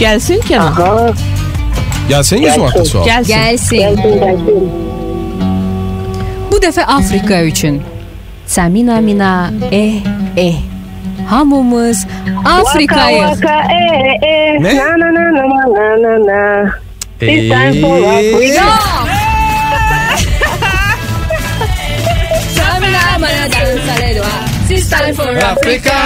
gəlsin 0.00 0.40
Kənan. 0.48 0.72
Aha. 0.72 1.12
Gəlsin 2.10 2.36
100 2.46 2.56
manatlı 2.58 2.84
sual. 2.86 3.04
Gəlsin. 3.06 3.34
Gəlsin. 3.34 3.78
Gəlsin, 3.78 4.18
gəlsin. 4.24 4.70
Bu 6.50 6.56
dəfə 6.58 6.82
Afrika 6.86 7.42
üçün. 7.42 7.82
Samina 8.46 9.00
mina 9.00 9.52
eh 9.70 10.02
eh. 10.36 10.54
Hamımız 11.30 12.06
Afrikayıq. 12.44 13.18
Waka, 13.20 13.36
waka, 13.36 13.72
eh, 13.72 14.22
eh. 14.22 14.60
Ne? 14.60 14.76
Na, 14.76 14.84
na, 14.84 15.08
na, 15.14 15.24
na, 15.36 15.42
na, 15.42 15.62
na, 15.74 15.96
na, 16.02 16.18
na. 16.26 16.72
This 17.20 17.50
time 17.50 17.74
for 17.82 17.96
Africa. 18.06 18.64
Afrika. 25.52 25.96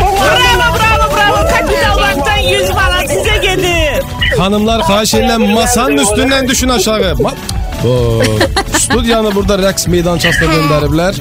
Bravo, 0.00 0.66
bravo, 0.76 1.06
bravo. 1.14 1.38
Kapitallardan 1.50 2.38
100 2.38 2.70
manat 2.70 3.06
sizə 3.10 3.36
gedir. 3.42 4.02
Hanımlar 4.38 4.80
xahiş 4.80 5.14
edirəm 5.14 5.52
masanın 5.54 5.96
üstündən 5.98 6.48
düşün 6.48 6.68
aşağı. 6.68 7.14
Ma 7.20 7.32
o, 7.88 8.22
studiyanı 8.78 9.34
burada 9.34 9.54
rəqs 9.54 9.88
meydançasına 9.90 10.52
göndəriblər. 10.54 11.14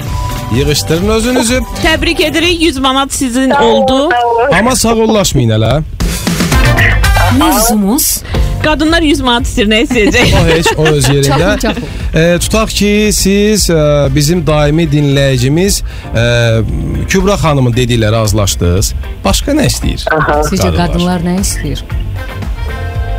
Yığışdırın 0.55 1.09
özünüzü. 1.09 1.61
Təbrik 1.83 2.23
edirik. 2.23 2.61
100 2.61 2.77
manat 2.77 3.13
sizin 3.13 3.49
oldu. 3.49 4.09
Amma 4.59 4.75
sağollaşmayın 4.75 5.49
hələ. 5.49 5.81
Mövzumuz 7.39 8.23
Qadınlar 8.65 9.01
100 9.05 9.19
manat 9.21 9.45
istəyir, 9.45 9.67
nə 9.69 9.81
istəyəcək? 9.85 10.31
O 10.39 10.45
heç 10.47 10.69
o 10.77 10.85
öz 10.89 11.09
yerində. 11.11 11.49
Çapıl, 11.61 11.81
çapıl. 11.81 12.19
E, 12.19 12.39
tutaq 12.39 12.71
ki, 12.73 13.09
siz 13.13 13.69
e, 13.69 14.07
bizim 14.15 14.41
daimi 14.47 14.87
dinləyicimiz 14.89 15.83
e, 16.15 16.23
Kübra 17.07 17.35
xanımın 17.43 17.75
dedikləri 17.77 18.11
razılaşdınız. 18.15 18.93
Başqa 19.25 19.53
nə 19.53 19.67
istəyir? 19.69 20.07
Sizcə 20.49 20.71
Qadınlar. 20.71 20.87
qadınlar 20.87 21.27
nə 21.29 21.37
istəyir? 21.43 21.85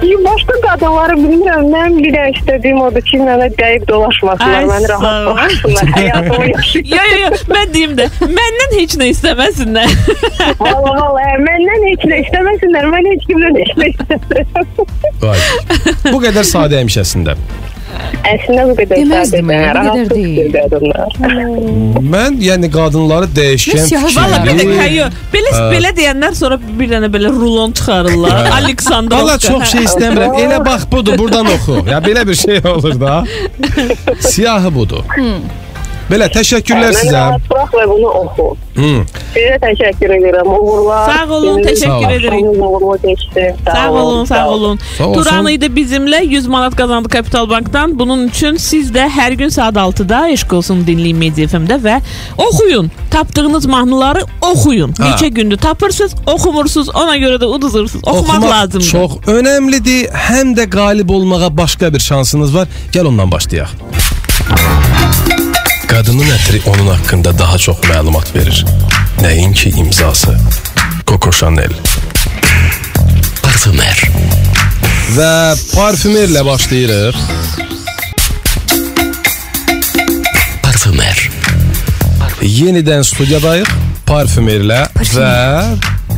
Başqa 0.03 0.55
qadınları 0.65 1.15
bilmirəm. 1.17 1.69
Mən 1.73 1.95
bir 1.99 2.13
də 2.15 2.23
istədiyim 2.35 2.81
odur 2.85 3.03
ki, 3.07 3.19
mənə 3.23 3.47
dəyib 3.59 3.87
dolaşmasınlar, 3.89 4.59
Ay, 4.59 4.67
məni 4.69 4.89
sağ 4.91 4.99
rahat 5.01 5.27
ol. 5.27 5.37
buraxsınlar, 5.37 5.91
həyatımı 5.97 6.49
yaşayım. 6.57 6.89
yo, 6.93 7.03
yo, 7.11 7.19
yo, 7.23 7.31
mən 7.55 7.73
deyim 7.75 7.95
də, 7.99 8.09
məndən 8.39 8.75
heç 8.81 8.97
nə 9.01 9.09
istəməsinlər. 9.15 9.95
Valla 10.61 10.93
valla, 11.01 11.27
məndən 11.47 11.87
heç 11.91 12.05
nə 12.13 12.21
istəməsinlər, 12.27 12.91
mən 12.93 13.11
heç 13.13 13.25
kimdən 13.31 13.61
heç 13.63 13.73
nə 13.81 13.89
istəmirəm. 13.95 14.69
Vay. 15.23 15.47
Bu 16.13 16.21
qədər 16.27 16.45
sadə 16.55 16.83
həmişəsində. 16.83 17.39
Əslində 18.27 18.63
bu 18.69 18.75
qədər 18.81 18.97
sadədir, 19.11 19.75
rahatsız 19.75 20.11
deyil. 20.11 20.53
qadınlar. 20.57 21.09
Mən 22.15 22.39
yəni 22.49 22.71
qadınları 22.77 23.29
dəyişkən 23.39 23.85
siyah- 23.91 24.07
Valla 24.17 24.45
bir 24.45 24.51
fikirli. 24.51 24.79
də 24.79 24.89
yo, 24.97 25.07
belə 25.35 25.51
belə 25.75 25.91
deyənlər 25.99 26.35
sonra 26.35 26.59
bir 26.79 26.89
dənə 26.91 27.09
belə 27.17 27.29
rulon 27.41 27.73
çıxarırlar. 27.73 28.51
Aleksandrovska. 28.59 29.27
Valla 29.27 29.39
çox 29.39 29.65
şey 29.73 29.85
istəmirəm. 29.91 30.35
Elə 30.45 30.65
bax 30.67 30.87
budur, 30.93 31.19
buradan 31.19 31.47
oxu. 31.47 31.85
Ya 31.91 31.99
belə 31.99 32.27
bir 32.29 32.35
şey 32.35 32.59
olur 32.75 33.01
da. 33.01 33.25
Siyahı 34.21 34.75
budur. 34.75 35.05
Belə 36.11 36.29
təşəkkürlər 36.31 36.93
Mən 36.95 36.99
sizə. 37.01 37.13
rahat 37.19 37.47
burax 37.51 37.73
və 37.75 37.85
bunu 37.91 38.11
oxu. 38.21 38.45
Hı. 38.77 38.91
Sizə 39.35 39.57
təşəkkür 39.65 40.13
edirəm. 40.17 40.47
Uğurlar. 40.59 41.09
Sağ 41.11 41.33
olun, 41.35 41.57
Sizin 41.57 41.69
təşəkkür 41.69 42.03
Sağ 42.03 42.09
ol. 42.09 42.13
edirik. 42.13 42.33
işiniz 42.33 42.59
uğurlu 42.59 42.99
keçsin. 43.03 43.65
Sağ 43.73 43.91
olun, 43.93 44.25
sağ 44.25 44.49
olun. 44.49 44.79
Sağ 44.99 45.07
olsun. 45.07 45.23
Turan 45.23 45.47
idi 45.49 45.67
bizimlə 45.67 46.21
100 46.27 46.47
manat 46.47 46.77
qazandı 46.77 47.09
Kapital 47.09 47.51
Bankdan. 47.51 47.99
Bunun 47.99 48.29
üçün 48.29 48.57
siz 48.57 48.91
də 48.91 49.09
hər 49.09 49.33
gün 49.33 49.49
saat 49.49 49.75
6-da 49.75 50.29
Eşq 50.29 50.53
olsun 50.57 50.85
dinləyin 50.87 51.17
Media 51.19 51.47
FM-də 51.47 51.81
və 51.83 52.01
oxuyun. 52.39 52.91
Tapdığınız 53.11 53.67
mahnıları 53.67 54.23
oxuyun. 54.43 54.95
Ha. 54.99 55.05
Neçə 55.09 55.29
gündür 55.29 55.57
tapırsınız, 55.57 56.15
oxumursunuz, 56.27 56.89
ona 56.95 57.17
görə 57.17 57.41
də 57.43 57.45
uduzursunuz. 57.45 58.05
Oxumaq 58.09 58.43
lazımdır. 58.51 58.87
çox 58.87 59.13
önəmlidir. 59.27 60.11
Həm 60.13 60.55
də 60.57 60.71
qalib 60.71 61.09
olmağa 61.11 61.57
başqa 61.57 61.95
bir 61.95 61.99
şansınız 62.01 62.55
var. 62.55 62.69
Gəl 62.93 63.07
ondan 63.07 63.31
başlayaq. 63.33 63.69
Qadının 65.97 66.29
ətri 66.29 66.59
onun 66.69 66.87
haqqında 66.93 67.39
daha 67.39 67.59
çox 67.59 67.77
məlumat 67.89 68.35
verir. 68.35 68.65
Nəinki 69.23 69.71
imzası. 69.81 70.35
Coco 71.07 71.31
Chanel. 71.33 71.73
Parfümer. 73.43 74.03
Və 75.17 75.31
parfümerlə 75.73 76.45
başlayırıq. 76.45 77.17
Parfümer. 80.63 81.25
Yenidən 82.43 83.01
studiyadayıq. 83.15 83.73
Parfümerlə 84.07 84.83
və 85.17 85.35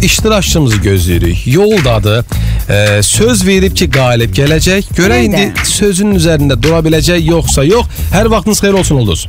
iştirakçımızı 0.03 0.77
gözləyirik. 0.77 1.47
Yoldadır. 1.47 2.25
Ee, 2.69 3.03
söz 3.03 3.47
verib 3.47 3.79
ki, 3.79 3.87
qalib 3.91 4.35
gələcək. 4.35 4.91
Görə 4.99 5.23
Nədə? 5.23 5.45
indi 5.47 5.69
sözünün 5.71 6.19
üzərində 6.19 6.59
dura 6.63 6.83
biləcək, 6.83 7.23
yoxsa 7.31 7.63
yox. 7.71 7.87
Hər 8.11 8.27
vaxtınız 8.35 8.67
xeyir 8.67 8.83
olsun 8.83 9.07
Ulduz. 9.07 9.29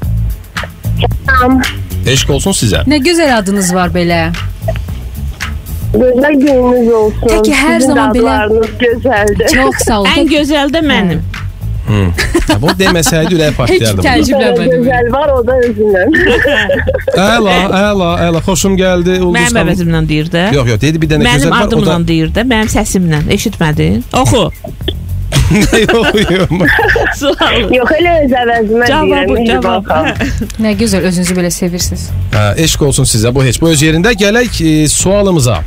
Eşq 2.09 2.29
olsun 2.35 2.51
sizə. 2.57 2.83
Nə 2.89 2.99
gözəl 3.03 3.31
adınız 3.39 3.73
var 3.75 3.91
belə. 3.95 4.29
Gözəl 5.93 6.35
gününüz 6.43 6.93
olsun. 6.93 7.27
Təki 7.31 7.53
hər 7.55 7.79
Sizin 7.79 7.93
zaman 7.93 8.15
belə- 8.15 8.33
adlarınız 8.35 8.71
gözəldir. 8.85 9.53
Çox 9.55 9.83
sağ 9.87 9.99
olun. 10.01 10.09
Ən 10.17 10.27
gözəl 10.35 10.73
də 10.75 10.81
mənim. 10.91 11.21
Ha, 11.89 12.55
bu 12.61 12.67
deməsəydi 12.77 13.33
ürək 13.33 13.55
partlayardı. 13.57 13.85
Heç 13.85 13.95
burada. 13.97 14.09
təəccüb- 14.09 14.35
Təəccüblənmədim. 14.35 14.83
Gözəl 14.85 15.07
var 15.15 15.29
o 15.33 15.39
da 15.47 15.55
özündən. 15.65 16.09
Əla, 17.17 17.55
əla, 17.89 18.09
əla. 18.27 18.41
Xoşum 18.45 18.75
gəldi. 18.77 19.15
Ulduz 19.23 19.33
Mənim 19.39 19.55
xanım. 19.55 19.63
əvəzimlə 19.71 20.01
deyir 20.11 20.29
də. 20.35 20.43
Yox, 20.53 20.67
yox, 20.69 20.81
dedi 20.83 21.01
bir 21.01 21.09
dənə 21.15 21.25
Mənim 21.25 21.41
gözəl 21.41 21.51
var. 21.55 21.63
O 21.63 21.67
adımla 21.71 21.95
da 21.95 22.07
deyir 22.11 22.29
də, 22.35 22.43
mənim 22.51 22.69
səsimlə. 22.75 23.23
Eşitmədin? 23.37 24.03
Oxu. 24.21 24.43
Yox, 25.85 26.31
yox. 26.31 26.49
Sual. 27.19 27.65
Yox, 27.73 27.91
elə 27.99 28.13
öz 28.25 28.35
əvəzimə 28.43 28.87
Cavabı, 28.89 29.35
deyirəm. 29.39 29.63
cavab. 29.63 29.89
Cavab. 29.89 30.53
Nə 30.63 30.75
gözəl 30.79 31.07
özünüzü 31.09 31.37
belə 31.37 31.51
sevirsiniz. 31.53 32.07
Hə, 32.35 32.45
eşq 32.65 32.85
olsun 32.89 33.07
sizə. 33.09 33.33
Bu 33.35 33.43
heç 33.45 33.61
bu 33.61 33.71
öz 33.73 33.83
yerində. 33.85 34.13
Gələk 34.17 34.61
e, 34.65 34.73
sualımıza. 34.93 35.59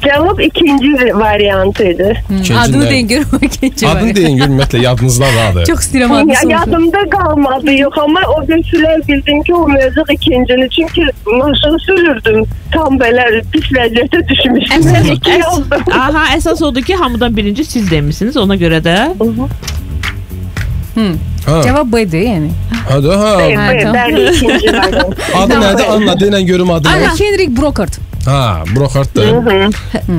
Cavab 0.00 0.38
ikinci 0.38 0.88
variantı 1.14 1.84
idi. 1.84 2.22
İkinci 2.30 2.54
Adını 2.58 2.84
nə? 2.84 2.90
deyin 2.90 3.08
görüm 3.08 3.26
ikinci 3.42 3.86
var. 3.86 3.96
Adını 3.96 4.14
deyin 4.16 4.36
görün 4.36 4.50
ümumiyyətlə 4.52 4.82
yadınızda 4.82 5.24
vardı. 5.24 5.64
Çox 5.66 5.78
istəyirəm 5.80 6.12
Ya, 6.12 6.18
adını 6.18 6.34
soruşum. 6.34 6.50
yadımda 6.50 6.98
qalmadı 7.10 7.72
yox 7.78 7.98
amma 7.98 8.20
o 8.38 8.46
gün 8.46 8.62
sülər 8.62 9.08
bildim 9.08 9.42
ki 9.42 9.54
o 9.54 9.68
mövzu 9.68 10.02
ikincini 10.12 10.68
çünki 10.70 11.02
maşını 11.26 11.78
sürürdüm 11.80 12.44
tam 12.72 12.98
belə 12.98 13.42
pis 13.52 13.64
vəziyyətə 13.72 14.28
düşmüşdüm. 14.28 14.78
Əsas, 14.80 15.12
İki 15.12 15.30
yazdım. 15.30 15.78
əs 15.86 15.92
aha, 15.98 16.24
əsas 16.36 16.64
odur 16.64 16.82
ki, 16.82 16.94
hamıdan 16.94 17.36
birinci 17.36 17.64
siz 17.64 17.90
demisiniz. 17.90 18.36
Ona 18.36 18.56
görə 18.56 18.80
də 18.84 18.96
Ha, 21.46 21.62
Cavab 21.64 21.92
B-dir 21.92 22.18
yəni. 22.22 22.48
hadi 22.88 23.08
ha. 23.08 23.38
Buyur, 23.38 23.56
Ha, 23.56 23.70
buyur, 23.72 23.82
tamam. 23.82 23.96
bəli, 23.96 24.30
ikinci 24.36 24.66
variant. 24.72 25.14
Adı 25.36 25.52
nədir? 25.54 25.86
Anla 25.90 26.12
denən 26.12 26.44
görüm 26.46 26.70
adı 26.70 26.88
nə? 26.88 26.92
Ana 26.92 27.14
Henrik 27.20 27.50
Brokart. 27.60 27.98
Ha, 28.26 28.62
Brokartdır. 28.76 29.28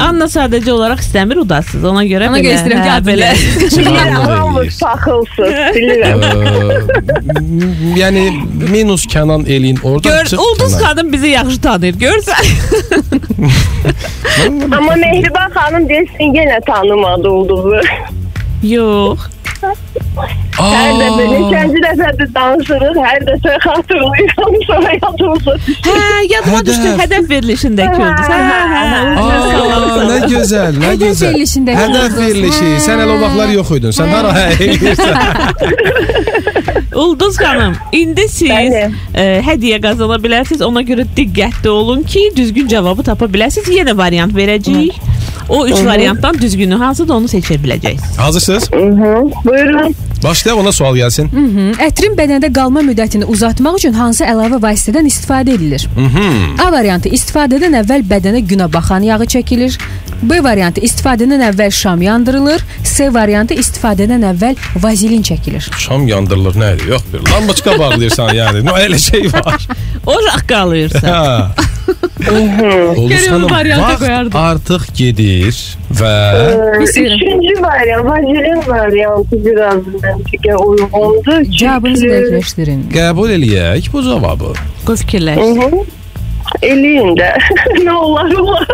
Anna 0.03 0.25
sadəcə 0.27 0.71
olaraq 0.73 0.99
istəmir 0.99 1.37
udasız. 1.43 1.83
Ona 1.87 2.01
görə 2.03 2.27
Ona 2.27 2.37
belə. 2.39 2.43
görə 2.49 2.55
istəyirəm 2.57 2.81
ki, 2.83 2.89
hə, 2.89 2.95
adı 2.97 3.07
belə. 3.11 3.29
Çıxarmaq 3.75 4.25
Hamı 4.27 4.59
eləyir. 4.59 4.71
saxılsın, 4.71 5.53
bilirəm. 5.77 6.23
Ee, 6.23 7.99
yəni 8.01 8.23
minus 8.73 9.05
Kənan 9.07 9.45
eləyin 9.47 9.79
orada. 9.83 10.09
Gör, 10.09 10.25
çıx 10.25 10.39
Ulduz 10.39 10.73
Kənan. 10.73 10.83
xanım 10.83 11.11
bizi 11.13 11.27
yaxşı 11.27 11.61
tanıyır. 11.61 11.95
Görsən? 11.95 12.43
Amma 14.77 14.95
Mehriban 15.05 15.49
xanım 15.55 15.89
desin 15.89 16.33
yenə 16.35 16.59
tanımadı 16.65 17.29
Ulduzu. 17.29 17.79
Yox. 18.63 19.19
Hər 20.53 20.91
dəfə 20.99 21.23
neçənci 21.31 21.79
dəfədir 21.83 22.27
danışırıq, 22.35 22.97
hər 23.03 23.19
dəfə 23.29 23.53
xatırlayıram, 23.63 24.53
sonra 24.67 24.91
yadımıza 24.95 25.53
düşür. 25.67 25.87
Hə, 25.87 25.93
yadıma 26.33 26.57
Hədəf. 26.57 26.65
düşdü. 26.67 26.89
Hədəf 27.01 27.23
verilişindəki 27.31 27.99
oldu. 28.05 28.23
Hə, 28.29 28.37
hə, 28.49 28.59
hə. 28.73 28.81
Aa, 29.23 30.03
nə 30.11 30.17
gözəl, 30.33 30.73
nə 30.77 30.85
Hədəf 30.91 31.01
gözəl. 31.03 31.31
verilişindəki 31.33 31.79
Hədəf 31.81 32.05
ulduz. 32.05 32.19
verilişi. 32.21 32.69
Sən 32.85 32.97
elə 33.05 33.11
o 33.15 33.17
vaxtlar 33.23 33.49
yox 33.57 33.69
idin. 33.79 33.93
Sən 33.99 34.07
hara 34.13 34.31
hə 34.37 34.45
eləyirsən. 34.67 35.15
Ulduz 37.03 37.35
xanım, 37.41 37.73
indi 37.91 38.27
siz 38.29 38.49
Bəli. 38.51 38.83
e, 39.17 39.23
hədiyyə 39.47 39.79
qazana 39.81 40.19
bilərsiniz. 40.21 40.61
Ona 40.67 40.81
görə 40.85 41.07
diqqətli 41.17 41.69
olun 41.69 42.03
ki, 42.03 42.27
düzgün 42.37 42.67
cavabı 42.69 43.03
tapa 43.03 43.25
biləsiniz. 43.25 43.69
Yenə 43.73 43.97
variant 43.97 44.33
verəcəyik. 44.35 44.93
O 45.49 45.67
üç 45.67 45.85
variantdan 45.85 46.37
düzgünü 46.41 46.75
hansıdır 46.75 47.13
onu 47.13 47.25
seçə 47.25 47.57
biləcəksiniz. 47.63 48.17
Hazırsınız? 48.17 48.71
Mhm. 48.73 49.31
Buyurun. 49.45 49.95
Başlayaq 50.23 50.59
ona 50.59 50.71
sual 50.71 50.95
gəlsin. 50.95 51.27
Ətrin 51.83 52.15
bədəndə 52.15 52.53
qalma 52.53 52.81
müddətini 52.81 53.25
uzatmaq 53.25 53.75
üçün 53.81 53.93
hansı 53.93 54.23
əlavə 54.23 54.61
vasitədən 54.63 55.09
istifadə 55.09 55.55
edilir? 55.57 55.87
A 56.63 56.71
variantı 56.71 57.09
istifadədən 57.09 57.75
əvvəl 57.83 58.05
bədənə 58.07 58.39
günə 58.47 58.69
baxan 58.73 59.03
yağı 59.03 59.27
çəkilir. 59.35 59.77
B 60.29 60.39
variantı 60.43 60.81
istifadədən 60.87 61.41
əvvəl 61.49 61.71
şam 61.71 62.01
yandırılır. 62.01 62.63
C 62.95 63.09
variantı 63.13 63.53
istifadədən 63.59 64.23
əvvəl 64.33 64.55
vazelin 64.83 65.21
çəkilir. 65.27 65.67
Şam 65.77 66.07
yandırılır 66.07 66.55
nədir? 66.61 66.87
Yox 66.89 67.03
bir 67.13 67.21
lambaçka 67.31 67.77
bağlayırsan 67.79 68.29
yəni. 68.37 68.63
No 68.65 68.77
elə 68.77 68.99
şey 68.99 69.27
var. 69.33 69.67
O 70.05 70.13
raq 70.19 70.41
qalırsa. 70.47 70.99
Hə. 70.99 71.63
Ulduz 72.31 73.09
Görün, 73.09 73.23
xanım, 73.27 73.49
varianta 73.51 73.87
vaxt 73.87 73.99
qoyardım. 73.99 74.35
artıq 74.39 74.83
gedir 74.97 75.55
və. 75.99 76.13
Üçüncü 76.83 77.53
variant, 77.63 78.05
vazelin 78.05 78.61
variantı 78.67 79.39
biraz 79.45 79.79
məntiqə 80.03 80.55
uyğundur. 80.65 81.39
Cavabınızı 81.59 82.05
dəqiqləşdirin. 82.13 82.81
qəbul 82.97 83.31
eləyək 83.37 83.91
bu 83.93 84.03
cavabı. 84.09 84.51
Qoy 84.85 84.95
fikirləş. 85.03 85.39
Eləyin 86.61 87.15
də. 87.17 87.29
nə 87.85 87.93
olar 87.93 88.33
olar. 88.39 88.67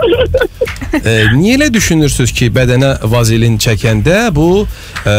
E, 0.99 1.13
niyə 1.35 1.55
elə 1.57 1.69
düşünürsüz 1.73 2.33
ki, 2.35 2.49
bədənə 2.55 2.95
vazelin 3.11 3.57
çəkəndə 3.61 4.17
bu 4.35 4.65
e, 4.65 5.13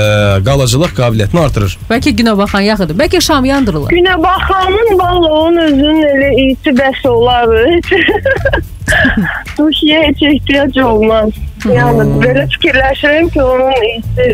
qalıcılıq 0.46 0.94
qabiliyyətini 0.98 1.42
artırır? 1.44 1.76
Bəlkə 1.90 2.14
günə 2.20 2.36
baxan 2.38 2.66
yağıdır. 2.66 2.96
Bəlkə 3.00 3.20
şam 3.24 3.44
yandırılır. 3.48 3.94
Günə 3.94 4.18
baxanın 4.22 4.92
valla 4.98 5.32
onun 5.40 5.62
özünün 5.66 6.02
elə 6.12 6.30
iyisi 6.44 6.76
bəs 6.82 7.02
olar. 7.08 7.48
Suşiyə 9.56 10.02
heç 10.08 10.22
ehtiyac 10.34 10.78
olmaz. 10.84 11.34
Yəni 11.64 12.06
belə 12.22 12.46
fikirləşirəm 12.54 13.32
ki, 13.34 13.42
onun 13.42 13.90
iyisi 13.90 14.30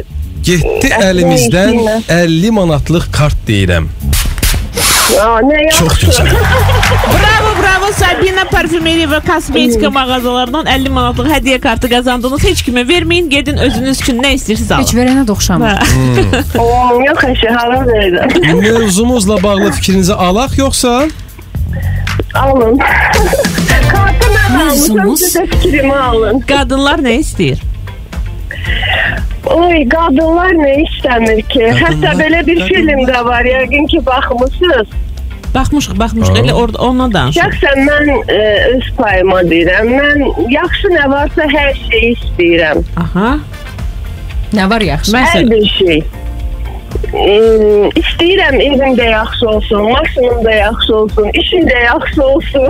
Getdi 0.47 0.93
əlimizdən 1.03 1.73
işinə. 1.75 1.95
50 2.23 2.51
manatlıq 2.55 3.09
kart 3.15 3.41
deyirəm. 3.49 3.89
Aa, 5.19 5.41
nə 5.43 5.59
Çox 5.75 6.03
yaxşı. 6.03 6.07
gözəl. 6.07 6.75
Bravo, 7.07 7.51
bravo 7.63 7.89
Sabina 7.93 8.45
parfümeriya 8.51 9.09
və 9.11 9.21
kosmetika 9.27 9.91
mağazalarından 9.95 10.67
50 10.73 10.91
manatlıq 10.97 11.29
hədiyyə 11.35 11.59
kartı 11.63 11.91
qazandınız. 11.93 12.45
Heç 12.45 12.63
kimə 12.67 12.83
verməyin, 12.89 13.29
gedin 13.31 13.61
özünüz 13.67 14.01
üçün 14.03 14.19
nə 14.23 14.33
istəyirsiniz 14.39 14.73
Heç 14.81 14.95
alın. 14.95 15.01
verənə 15.03 15.23
də 15.29 15.33
oxşamır. 15.37 15.69
Hə. 15.69 16.41
Oo, 16.63 16.99
yox 17.07 17.25
əşi, 17.31 17.53
hara 17.59 17.79
verirəm. 17.87 18.35
Mövzumuzla 18.65 19.43
bağlı 19.43 19.71
fikrinizi 19.79 20.15
alaq 20.15 20.59
yoxsa? 20.59 20.97
Alın. 22.35 22.79
Kartı 23.93 24.27
mən 24.35 24.51
almışam, 24.51 24.67
Mövzumuz? 24.67 25.21
siz 25.21 25.37
də 25.37 25.47
fikrimi 25.55 25.95
alın. 25.97 26.41
Qadınlar 26.51 26.99
nə 27.07 27.17
istəyir? 27.23 27.63
Oy, 29.47 29.85
qadınlar 29.89 30.53
nə 30.59 30.73
istəmir 30.89 31.43
ki? 31.53 31.69
Hətta 31.81 32.17
belə 32.19 32.43
bir 32.47 32.61
film 32.67 33.05
də 33.09 33.25
var, 33.25 33.45
yəqin 33.47 33.87
ki, 33.93 34.03
baxmısınız. 34.07 34.89
Baxmışıq, 35.55 35.99
baxmışıq. 35.99 36.37
Elə 36.43 36.53
orada 36.53 36.79
ondan 36.79 37.13
danışırıq. 37.15 37.45
Şəxsən 37.45 37.83
mən 37.89 38.11
e, 38.33 38.41
öz 38.75 38.91
payıma 38.99 39.41
deyirəm. 39.51 39.89
Mən 39.97 40.51
yaxşı 40.53 40.93
nə 40.93 41.09
varsa 41.11 41.49
hər 41.53 41.73
şeyi 41.87 42.13
istəyirəm. 42.17 42.85
Aha. 43.05 43.33
Nə 44.55 44.71
var 44.71 44.85
yaxşı? 44.85 45.17
Hər 45.17 45.25
Məsələn, 45.25 45.51
bir 45.51 45.67
şey. 45.79 45.99
E, 47.17 47.35
istəyirəm 48.01 48.57
evim 48.61 48.97
də 48.99 49.11
yaxşı 49.11 49.49
olsun, 49.49 49.83
maşınım 49.93 50.45
da 50.45 50.51
yaxşı 50.51 50.97
olsun, 50.97 51.31
işim 51.41 51.69
də 51.69 51.85
yaxşı 51.85 52.23
olsun, 52.23 52.67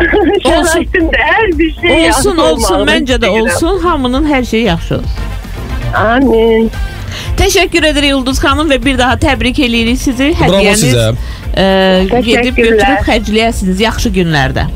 şəraitim 0.47 1.09
də 1.15 1.31
hər 1.31 1.59
bir 1.59 1.73
şey 1.81 2.03
yaxşı 2.07 2.31
olsun, 2.31 2.43
olsun, 2.49 2.87
məncə 2.89 3.21
də 3.23 3.33
olsun. 3.41 3.79
Hamının 3.85 4.29
hər 4.33 4.45
şeyi 4.45 4.65
yaxşı 4.65 4.95
olsun. 4.95 5.11
Amin. 5.95 6.71
Təşəkkür 7.37 7.85
edirik 7.91 8.15
Ulduz 8.17 8.39
xanım 8.43 8.71
və 8.71 8.79
bir 8.85 8.99
daha 8.99 9.17
təbrik 9.21 9.59
eləyirik 9.63 9.99
sizi. 10.01 10.33
Bravo 10.41 10.73
sizə. 10.81 11.11
Gedib 11.57 12.59
götürüb 12.61 13.07
xərcləyəsiniz 13.09 13.81
yaxşı 13.87 14.13
günlərdə. 14.21 14.67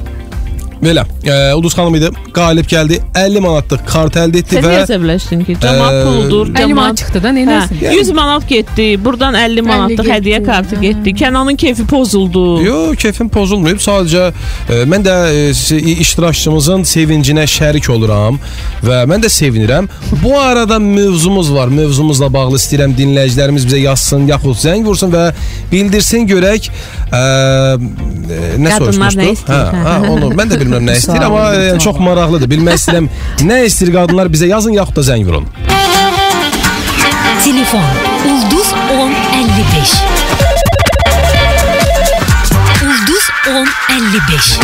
Belə, 0.81 1.05
e, 1.25 1.55
Ulduz 1.55 1.75
xanım 1.77 1.95
idi. 1.95 2.09
Qalib 2.33 2.65
gəldi. 2.65 3.01
50 3.15 3.41
manatlıq 3.45 3.83
kart 3.87 4.15
əldə 4.17 4.41
etdi 4.41 4.57
Sən 4.57 4.65
və 4.65 4.71
niyə 4.73 4.85
əsəbləşdin 4.87 5.43
ki? 5.45 5.57
Cəmaat 5.61 5.97
Ə, 5.97 6.05
puldur, 6.07 6.53
50 6.57 6.77
manat 6.79 7.01
çıxdı 7.03 7.21
da, 7.21 7.29
Hə, 7.29 7.35
neyləsin? 7.37 7.81
100 7.99 8.13
manat 8.17 8.47
getdi. 8.49 8.87
Burdan 9.05 9.37
50 9.37 9.65
manatlıq 9.67 10.09
hədiyyə 10.09 10.41
kartı 10.47 10.79
getdi. 10.81 11.15
Kənanın 11.21 11.59
keyfi 11.61 11.85
pozuldu. 11.87 12.45
Yo, 12.65 12.79
keyfim 12.97 13.29
pozulmayıb. 13.29 13.83
Sadəcə 13.85 14.31
e, 14.31 14.79
mən 14.89 15.05
də 15.05 15.17
e, 15.35 15.81
iştirakçımızın 16.07 16.87
sevincinə 16.89 17.45
şərik 17.45 17.91
oluram 17.93 18.41
və 18.81 19.03
mən 19.11 19.27
də 19.27 19.29
sevinirəm. 19.37 19.91
Bu 20.23 20.33
arada 20.49 20.79
mövzumuz 20.79 21.53
var. 21.53 21.69
Mövzumuzla 21.69 22.33
bağlı 22.33 22.57
istəyirəm 22.57 22.97
dinləyicilərimiz 22.97 23.69
bizə 23.69 23.83
yazsın, 23.85 24.25
yaxud 24.33 24.57
zəng 24.65 24.89
vursun 24.89 25.13
və 25.13 25.29
bildirsin 25.73 26.25
görək 26.31 26.73
ə, 27.13 27.23
e, 28.33 28.43
nə 28.65 28.81
soruşmuşduq? 28.81 29.47
Hə, 29.51 29.63
hə, 29.85 29.97
onu 30.09 30.33
mən 30.33 30.49
də 30.49 30.57
bilmirəm 30.57 30.70
nə 30.79 30.97
istəyir, 30.99 31.25
amma 31.27 31.45
Sual, 31.51 31.63
e, 31.75 31.79
çox 31.83 31.97
maraqlıdır. 32.07 32.49
Bilmək 32.53 32.75
istəyirəm 32.81 33.07
nə 33.51 33.59
istəyir 33.67 33.91
qadınlar 33.97 34.31
bizə 34.33 34.47
yazın 34.51 34.73
yaxud 34.79 34.97
da 35.01 35.03
zəng 35.11 35.25
vurun. 35.27 35.47
Telefon 37.45 37.87
Ulduz 38.29 38.69
1055 38.91 39.95
Ulduz 42.85 43.25
1055 43.47 44.59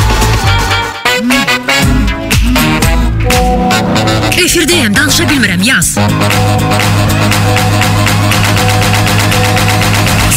Efirdəyəm, 4.47 4.95
danışa 4.95 5.25
bilmirəm, 5.29 5.63
yaz. 5.65 5.97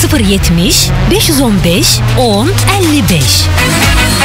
070 0.09 0.89
515 1.11 1.99
10 2.17 2.49
55 2.97 4.18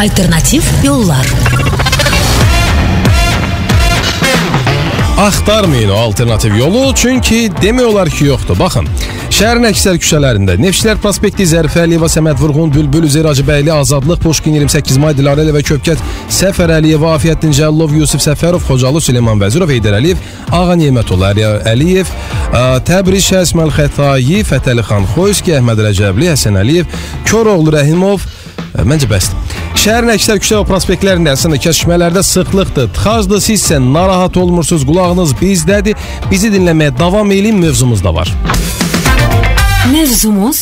Alternativ 0.00 0.62
yollar 0.84 1.26
Axtarmayın 5.18 5.90
o 5.90 5.94
alternativ 5.94 6.56
yolu, 6.56 6.94
çünki 6.94 7.50
demək 7.62 7.84
olar 7.84 8.08
ki, 8.08 8.24
yoxdur. 8.24 8.56
Baxın, 8.58 8.88
şəhərin 9.28 9.68
əksər 9.68 9.98
küçələrində 10.00 10.56
Neftçilər 10.56 10.96
prospekti, 11.04 11.44
Zərifə 11.44 11.84
Əliyeva, 11.84 12.08
Səməd 12.08 12.40
Vurğun, 12.40 12.72
Bülbül 12.72 13.04
Üzeyir 13.04 13.28
Hacıbəyli, 13.28 13.72
Azadlıq, 13.72 14.22
Poşkin 14.24 14.56
28 14.56 14.96
may, 15.04 15.12
Dilarə 15.18 15.44
Əliyev 15.44 15.60
Köpkət, 15.68 16.00
Səfər 16.32 16.72
Əliyeva, 16.78 17.12
Afiyəddin 17.18 17.52
Cəllov, 17.60 17.92
Yusif 18.00 18.24
Səfərov, 18.24 18.64
Xocalı 18.64 19.04
Süleyman 19.04 19.36
Vəzirov, 19.42 19.68
Heydər 19.68 20.00
Əliyev, 20.00 20.24
Ağa 20.48 20.80
Nemətullah 20.80 21.36
Əliyev, 21.74 22.16
Təbriz 22.88 23.28
Şəsməl 23.28 23.76
Xətayi, 23.76 24.40
Fətəli 24.48 24.88
xan 24.88 25.12
Xoyski, 25.12 25.58
Əhməd 25.60 25.84
Rəcəbli, 25.90 26.32
Həsən 26.32 26.56
Əliyev, 26.64 27.02
Koroğlu 27.28 27.76
Rəhimov, 27.76 28.24
Məncə 28.80 29.10
bəsdir. 29.10 29.59
Şəhərin 29.80 30.10
əksər 30.12 30.36
küçə 30.42 30.58
və 30.58 30.64
prospektlərində 30.68 31.32
əslində 31.32 31.56
kəsişmələrdə 31.64 32.20
sıxlıqdır. 32.28 32.90
Tıxacdır, 32.92 33.40
sizsə 33.40 33.78
narahat 33.80 34.34
olmursunuz, 34.36 34.82
qulağınız 34.84 35.32
bizdədir. 35.38 35.96
Bizi 36.28 36.50
dinləməyə 36.52 36.92
davam 36.98 37.32
eləyin, 37.32 37.56
mövzumuz 37.62 38.02
da 38.04 38.12
var. 38.12 38.28
Mövzumuz 39.88 40.60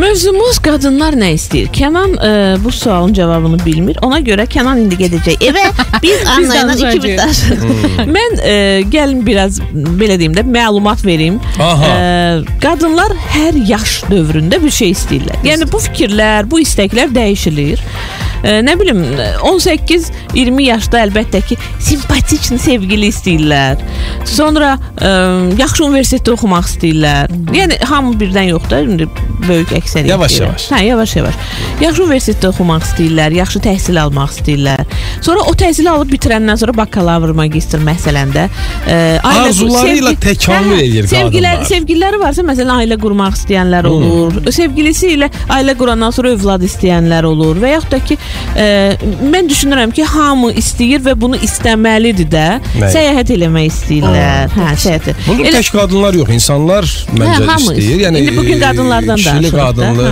Mövzumuz 0.00 0.56
qadınlar 0.64 1.12
nə 1.20 1.34
istəyir? 1.36 1.66
Kənan 1.76 2.14
e, 2.16 2.30
bu 2.64 2.72
sualın 2.72 3.12
cavabını 3.12 3.58
bilmir. 3.64 3.98
Ona 4.02 4.22
görə 4.24 4.46
Kənan 4.48 4.80
indi 4.80 4.96
gedəcək 4.96 5.44
evə. 5.50 5.66
Biz 6.04 6.22
Anna 6.32 6.46
ilə 6.46 6.62
danışacağıq. 6.62 6.96
ikimiz 6.96 7.18
danışacağıq. 7.20 8.08
Mən 8.16 8.38
e, 8.40 8.54
gəlin 8.94 9.20
biraz 9.26 9.60
belə 10.00 10.16
deyim 10.18 10.34
də 10.36 10.46
məlumat 10.48 11.04
verim. 11.04 11.36
Aha. 11.60 11.90
E, 11.92 12.56
qadınlar 12.64 13.12
hər 13.34 13.58
yaş 13.68 13.98
dövründə 14.08 14.62
bir 14.64 14.72
şey 14.80 14.94
istəyirlər. 14.96 15.44
Yəni 15.46 15.68
bu 15.72 15.82
fikirlər, 15.90 16.48
bu 16.50 16.62
istəklər 16.64 17.12
dəyişilir. 17.14 17.84
E, 18.44 18.58
nə 18.64 18.74
bilim 18.80 19.02
18-20 19.48 20.62
yaşda 20.66 21.02
əlbəttə 21.06 21.42
ki, 21.48 21.58
simpatik 21.82 22.44
sevgili 22.52 23.08
istəyirlər. 23.12 23.80
Sonra 24.28 24.74
e, 24.98 25.10
yaxşı 25.60 25.84
universitetdə 25.86 26.34
oxumaq 26.36 26.68
istəyirlər. 26.70 27.32
Yəni 27.56 27.78
hamı 27.88 28.14
birdən 28.20 28.50
yox 28.52 28.68
da, 28.70 28.82
indi 28.86 29.08
böyük 29.46 29.72
əksəriyyət. 29.78 30.12
Yavaş 30.12 30.36
deyirəm. 30.36 30.48
yavaş. 30.52 30.66
Hə, 30.72 30.82
yavaş-yavaş. 30.86 31.38
Yaxşı 31.82 32.04
universitetdə 32.06 32.50
oxumaq 32.52 32.86
istəyirlər, 32.88 33.36
yaxşı 33.40 33.62
təhsil 33.66 34.00
almaq 34.02 34.34
istəyirlər. 34.36 34.84
Sonra 35.22 35.46
o 35.50 35.54
təhsili 35.58 35.90
alıb 35.90 36.12
bitirəndən 36.12 36.60
sonra 36.60 36.76
bakalavr, 36.82 37.32
magistr 37.38 37.82
məsələn 37.82 38.34
də 38.34 38.46
e, 38.86 38.98
Arzuları 39.26 39.96
ilə 39.98 40.14
təkamül 40.22 40.76
Hə, 40.76 40.84
eləyir 40.86 41.08
sevgilər, 41.10 41.58
qadınlar. 41.58 41.70
sevgililəri 41.70 42.20
varsa 42.22 42.44
məsələn 42.46 42.82
ailə 42.84 42.98
qurmaq 43.02 43.36
istəyənlər 43.38 43.88
olur. 43.90 44.38
Sevgilisi 44.54 45.14
ilə 45.16 45.28
ailə 45.52 45.74
qurandan 45.78 46.14
sonra 46.14 46.32
övlad 46.36 46.62
istəyənlər 46.66 47.26
olur 47.28 47.58
və 47.62 47.74
yaxud 47.76 47.94
da 47.96 48.00
ki 48.06 48.18
e, 48.56 48.66
mən 49.32 49.48
düşünürəm 49.50 49.92
ki, 49.96 50.04
hamı 50.04 50.52
istəyir 50.62 51.00
və 51.06 51.14
bunu 51.20 51.36
istəməlidir 51.36 52.28
də. 52.32 52.46
Bəli. 52.78 52.90
Səyahət 52.96 53.34
eləmək 53.36 53.70
istəyirlər. 53.72 54.50
Hə, 54.56 54.72
səyahət. 54.86 55.14
Bunu 55.28 55.42
Elə- 55.46 55.56
tək 55.60 55.70
qadınlar 55.76 56.14
yox, 56.20 56.30
insanlar 56.38 56.84
məncə 57.16 57.46
hamı 57.46 57.74
istəyir. 57.76 58.00
Yəni 58.08 58.18
İndi 58.26 58.36
bu 58.36 58.42
gün 58.42 58.60
qadınlardan 58.60 59.16
kişili 59.16 59.32
danışırıq 59.34 59.52
da, 59.58 59.64
qadınlı. 59.66 60.10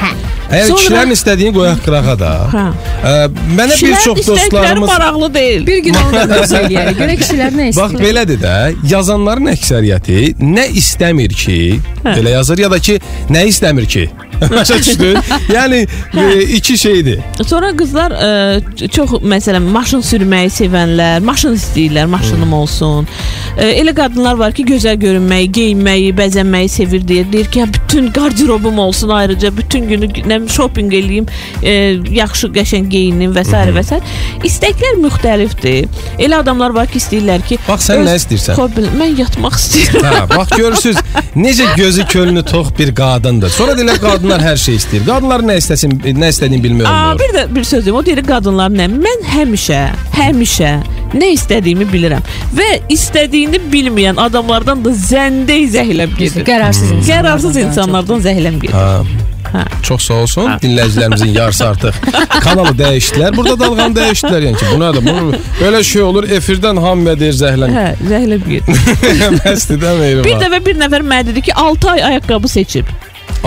hə. 0.00 0.14
Əgər 0.46 0.66
Sonra- 0.68 0.78
kişilərin 0.80 1.12
istədiyini 1.16 1.52
qoyaq 1.56 1.78
qırağa 1.84 2.12
da. 2.20 2.28
Hə. 2.52 2.64
Ə, 3.02 3.14
mənə 3.58 3.74
bir 3.82 3.96
çox 4.04 4.26
dostlarımız 4.26 4.88
maraqlı 4.88 5.34
deyil. 5.34 5.66
Bir 5.66 5.78
gün 5.82 5.94
onu 5.94 6.12
da 6.16 6.24
mövzu 6.34 6.54
eləyərik. 6.60 7.00
Görək 7.00 7.18
kişilər 7.22 7.50
nə 7.58 7.66
Bax 7.76 7.92
istəyir. 7.92 8.04
belədir 8.04 8.38
də, 8.44 8.54
yazanların 8.92 9.50
əksəriyyəti 9.56 10.20
nə 10.38 10.68
istəmir 10.82 11.34
ki, 11.34 11.58
belə 12.18 12.36
yazır 12.38 12.64
ya 12.66 12.70
da 12.70 12.78
ki, 12.78 13.00
nə 13.30 13.46
istəmir 13.50 13.86
ki. 13.86 14.08
Başa 14.50 14.78
düşdün? 14.78 15.16
Yəni 15.54 15.86
e, 16.20 16.42
iki 16.42 16.78
şeydir. 16.78 17.20
Sonra 17.46 17.70
qızlar 17.76 18.12
ə, 18.12 18.88
çox 18.92 19.16
məsələn 19.24 19.64
maşın 19.72 20.02
sürməyi 20.04 20.50
sevənlər, 20.52 21.24
maşın 21.24 21.56
istəyirlər, 21.56 22.06
maşınım 22.12 22.52
olsun. 22.52 23.08
Ə, 23.56 23.70
elə 23.80 23.94
qadınlar 23.96 24.36
var 24.36 24.52
ki, 24.52 24.66
gözəl 24.68 24.98
görünməyi, 25.00 25.48
geyinməyi, 25.58 26.12
bəzənməyi 26.18 26.68
sevir 26.68 27.08
deyir. 27.08 27.32
Deyir 27.32 27.50
ki, 27.50 27.58
"Ya 27.58 27.66
bütün 27.72 28.10
qardırobum 28.12 28.78
olsun 28.78 29.08
ayrıca, 29.08 29.56
bütün 29.56 29.88
günü 29.88 30.06
nə 30.28 30.48
shopping 30.48 30.92
eləyim, 30.92 31.26
ə, 31.62 31.74
yaxşı 32.14 32.52
qəşəng 32.52 32.88
geyinim 32.92 33.32
və 33.32 33.44
s. 33.44 33.52
və 33.78 33.82
s. 33.82 34.00
İstəklər 34.44 35.00
müxtəlifdir. 35.00 35.88
Elə 36.18 36.42
adamlar 36.44 36.70
var 36.70 36.86
ki, 36.86 36.98
istəyirlər 36.98 37.46
ki, 37.48 37.58
Bax, 37.68 37.88
sən 37.88 38.04
nə 38.04 38.18
istəyirsən? 38.20 38.54
Hobbi, 38.60 38.84
mən 39.00 39.16
yatmaq 39.18 39.56
istəyirəm. 39.56 40.12
Hə, 40.12 40.36
bax 40.36 40.52
görürsüz, 40.56 40.96
necə 41.46 41.72
gözü 41.96 42.08
könlü 42.08 42.42
tox 42.42 42.66
bir 42.78 42.94
qadındır. 42.94 43.48
Sonra 43.50 43.72
deyirlər 43.72 43.98
qadınlar 44.02 44.42
hər 44.44 44.56
şey 44.60 44.76
istəyir. 44.76 45.04
Qadınlar 45.06 45.40
nə 45.48 45.54
istəsin, 45.60 45.94
nə 46.20 46.28
istədiyini 46.32 46.60
bilmək 46.64 46.88
Aa, 46.90 47.12
olmur. 47.12 47.20
bir 47.22 47.34
də 47.38 47.44
bir 47.56 47.64
söz 47.64 47.86
deyim. 47.86 47.96
O 47.96 48.02
deyir 48.06 48.20
qadınlar 48.26 48.70
nə? 48.70 48.88
Mən 48.92 49.24
həmişə, 49.32 49.78
həmişə 50.16 50.72
nə 51.16 51.30
istədiyimi 51.36 51.86
bilirəm 51.92 52.26
və 52.58 52.68
istədiyini 52.92 53.62
bilməyən 53.72 54.20
adamlardan 54.20 54.84
da 54.84 54.92
zəndə 54.92 55.56
zəhləm 55.72 56.12
gedir. 56.18 56.44
Qərarsız 56.44 56.92
insanlardan. 56.92 57.08
Qərarsız 57.14 57.56
insanlardan 57.64 58.20
zəhləm 58.28 58.60
gedir. 58.60 58.76
Hə. 58.76 59.35
Hə. 59.52 59.62
Çox 59.82 60.02
sağ 60.08 60.14
olsun. 60.14 60.50
Dinləyicilərimizin 60.62 61.32
yarısı 61.38 61.64
artıq 61.68 61.94
kanalı 62.40 62.72
dəyişdilər. 62.80 63.36
Burada 63.36 63.58
dalğanı 63.60 63.94
dəyişdilər 64.00 64.46
yəni 64.48 64.58
ki, 64.60 64.66
bu 64.72 64.78
nədir? 64.82 65.06
Bu 65.06 65.40
belə 65.64 65.82
şey 65.84 66.02
olur. 66.02 66.28
Efirdən 66.38 66.80
hamıya 66.82 67.14
deyir 67.20 67.36
zəhlən. 67.42 67.76
Hə, 67.76 67.86
zəhləm 68.10 68.46
gedir. 68.50 68.84
Məsti 69.40 69.78
də 69.82 69.96
meyri 70.00 70.24
bir 70.24 70.34
var. 70.34 70.42
dəfə 70.46 70.62
bir 70.66 70.80
nəfər 70.82 71.06
mənə 71.12 71.26
dedi 71.30 71.42
ki, 71.48 71.54
6 71.54 71.90
ay 71.94 72.04
ayaqqabı 72.10 72.48
seçib. 72.48 72.90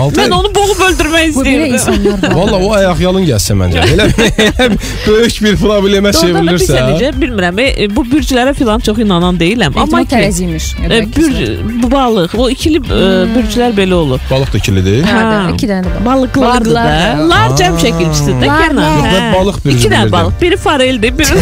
Altı 0.00 0.20
Mən 0.20 0.32
onu 0.32 0.48
boğub 0.54 0.78
öldürmək 0.86 1.34
Bu 1.34 1.42
belə 1.44 1.66
istəyirdim. 1.66 1.74
insanlar 1.74 2.22
var. 2.30 2.36
Valla 2.36 2.56
o 2.64 2.70
ayaq 2.72 3.00
yalın 3.02 3.24
gəlsə 3.28 3.52
məncə. 3.58 3.82
Elə, 3.94 4.06
elə 4.46 4.68
böyük 5.06 5.40
bir 5.44 5.56
problemə 5.60 5.90
Doğrudan 5.90 6.06
da 6.06 6.12
çevrilirsə. 6.20 6.54
bilsən 6.54 6.88
necə, 6.94 7.10
bilmirəm. 7.20 7.60
E, 7.64 7.88
bu 7.96 8.04
bürclərə 8.08 8.54
filan 8.56 8.80
çox 8.86 8.98
inanan 9.04 9.36
deyiləm. 9.40 9.74
Amma 9.76 9.82
Amma 9.82 10.00
ki, 10.04 10.14
tərəziymiş. 10.14 10.68
e, 10.88 11.00
bür, 11.16 11.34
bu 11.82 11.90
balıq, 11.92 12.34
o 12.38 12.48
ikili 12.54 12.80
e, 12.80 13.02
bürclər 13.34 13.76
belə 13.76 13.98
olur. 13.98 14.20
Balıq 14.30 14.52
da 14.54 14.58
ikilidir. 14.62 15.02
Hə, 15.04 15.20
Hə. 15.20 15.54
iki 15.54 15.68
dənə 15.68 15.84
də 15.84 15.94
var. 15.98 16.04
Balıqlardır 16.08 16.74
Balıqlar 16.74 16.88
da. 16.88 17.18
da. 17.20 17.28
Lar 17.34 17.56
cəm 17.60 17.78
şəkilçisidir 17.84 18.40
də 18.40 18.46
Lar, 18.48 18.64
Kənan. 18.64 18.82
lar. 19.04 19.12
Mən 19.12 19.30
balıq 19.36 19.60
bürcü 19.64 19.76
İki 19.78 19.88
dənə 19.88 20.00
bilirdim. 20.06 20.12
balıq. 20.16 20.40
Biri 20.42 20.56
fareldir, 20.56 21.18
biri 21.18 21.34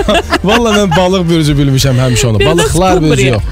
Valla 0.48 0.72
mən 0.78 0.96
balıq 0.96 1.28
bürcü 1.30 1.58
bilmişəm 1.60 2.00
həmişə 2.06 2.26
onu. 2.32 2.38
Bir 2.40 2.46
də 2.46 2.50
Balıqlar 2.56 3.02
bürcü 3.04 3.26
yox. 3.34 3.42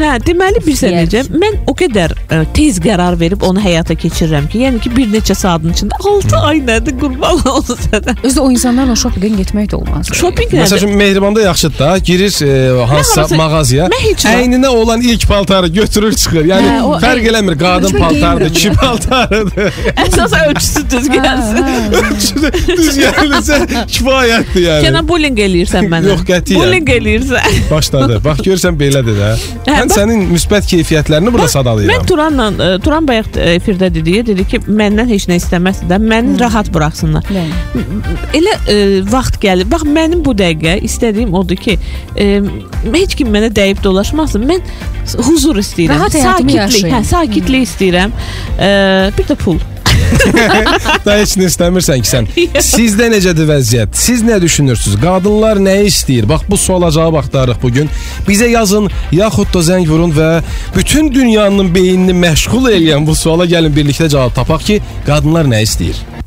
Hə, 0.00 0.14
deməli 0.24 0.60
bilsən 0.64 0.94
Yeyək. 0.94 1.08
necə? 1.10 1.20
Mən 1.42 1.56
o 1.68 1.74
qədər 1.76 2.14
ə, 2.32 2.38
tez 2.56 2.78
qərar 2.80 3.18
verib 3.20 3.42
onu 3.44 3.60
həyata 3.60 3.92
keçirirəm 4.00 4.46
ki, 4.48 4.62
yəni 4.64 4.80
ki, 4.80 4.92
bir 4.96 5.10
neçə 5.12 5.34
saatın 5.36 5.74
içində 5.74 5.98
6 6.00 6.36
ay 6.48 6.62
nədir 6.64 6.94
qurban 7.02 7.42
olsun 7.50 7.76
sənə. 7.86 8.14
Özdə 8.24 8.40
o 8.40 8.48
insanlarla 8.54 8.96
shoppingə 8.96 9.34
getmək 9.42 9.68
də 9.72 9.76
olmaz. 9.76 10.08
Shopping 10.16 10.48
Məsəl 10.54 10.64
nədir? 10.64 10.76
üçün 10.86 10.96
Mehribanda 10.96 11.42
yaxşıdır 11.44 11.78
da. 11.78 11.90
Girir 11.98 12.32
e, 12.46 12.84
hansısa 12.92 13.20
harasa- 13.26 13.36
mağazaya. 13.36 13.86
Mən 13.92 14.02
heç 14.06 14.24
vaxt- 14.24 14.40
Əyninə 14.40 14.68
olan 14.68 15.00
ilk 15.04 15.26
paltarı 15.28 15.68
götürür 15.68 16.12
çıxır. 16.16 16.44
Yəni 16.54 16.70
Hə, 16.70 16.80
o 16.88 16.94
fərq 17.04 17.20
əy- 17.20 17.28
eləmir 17.34 17.58
qadın 17.60 17.88
Ölçmə 17.92 17.98
paltarıdır, 17.98 18.50
geyinmirəm 18.50 18.54
kişi 18.54 18.68
ya. 18.68 18.74
paltarıdır. 18.74 19.72
Əsas 20.06 20.36
ölçüsü 20.46 20.84
düz 20.96 21.08
gəlsin. 21.12 21.64
Düz 22.70 22.98
gəlirsə 22.98 23.60
kifayətdir 23.92 24.64
yəni. 24.64 24.84
Kənan 24.88 25.08
bullying 25.08 25.38
eləyirsən 25.46 25.88
mənə. 25.92 26.08
Yox, 26.14 26.24
qətiyyən. 26.28 26.62
Bullying 26.64 26.88
eləyirsən. 26.96 27.60
Başladı. 27.70 28.20
Bax 28.24 28.42
görsən 28.46 28.80
belədir 28.80 29.16
də. 29.20 29.30
Hə, 29.68 29.89
Mən 29.90 29.96
sənin 29.96 30.20
müsbət 30.30 30.68
keyfiyyətlərini 30.70 31.32
burada 31.34 31.48
Mən 31.48 31.52
sadalayıram. 31.52 32.04
Turanla 32.06 32.46
ə, 32.50 32.68
Turan 32.84 33.08
bayaq 33.08 33.30
ə, 33.34 33.48
efirdə 33.58 33.88
dedi, 33.92 34.20
dedi 34.28 34.44
ki, 34.46 34.60
məndən 34.68 35.10
heç 35.10 35.26
nə 35.30 35.38
istəməsin 35.40 35.90
də, 35.90 35.98
məni 36.02 36.36
rahat 36.40 36.70
buraxsınlar. 36.74 37.26
Yəni. 37.34 37.82
Elə 38.38 38.54
ə, 38.60 38.78
vaxt 39.10 39.40
gəlir. 39.42 39.66
Bax 39.70 39.86
mənim 39.88 40.22
bu 40.26 40.36
dəqiqə 40.38 40.78
istədiyim 40.86 41.34
odur 41.40 41.58
ki, 41.60 41.76
ə, 42.14 42.30
heç 42.94 43.18
kim 43.18 43.34
mənə 43.34 43.50
dəyib 43.56 43.82
dolaşmasın. 43.84 44.46
Mən 44.52 44.64
huzur 45.26 45.58
istəyirəm. 45.60 45.98
Rahat 45.98 46.14
sakitlik, 46.14 46.56
yaşayım. 46.60 46.96
hə, 46.96 47.04
sakitlik 47.10 47.68
istəyirəm. 47.68 48.16
Ə, 48.56 48.72
bir 49.18 49.30
də 49.32 49.38
pul. 49.42 49.58
Da 51.04 51.16
heç 51.16 51.36
nə 51.40 51.48
istəmirsən 51.50 52.04
ki 52.04 52.10
sən. 52.10 52.28
Sizdə 52.64 53.08
necədir 53.12 53.48
vəziyyət? 53.50 53.96
Siz 53.96 54.22
nə 54.26 54.40
düşünürsüz? 54.42 54.96
Qadınlar 55.00 55.60
nə 55.62 55.80
istəyir? 55.88 56.28
Bax 56.28 56.46
bu 56.50 56.58
suala 56.60 56.90
cavab 56.94 57.20
axtarırıq 57.22 57.60
bu 57.62 57.72
gün. 57.80 57.90
Bizə 58.28 58.50
yazın, 58.52 58.90
yaxud 59.16 59.52
da 59.54 59.64
zəng 59.72 59.88
vurun 59.88 60.14
və 60.16 60.30
bütün 60.76 61.12
dünyanın 61.14 61.74
beynini 61.74 62.16
məşğul 62.26 62.72
edən 62.76 63.06
bu 63.06 63.16
suala 63.16 63.48
gəlin 63.50 63.74
birlikdə 63.76 64.10
cavab 64.12 64.34
tapaq 64.36 64.66
ki, 64.70 64.80
qadınlar 65.08 65.48
nə 65.50 65.62
istəyir? 65.66 66.20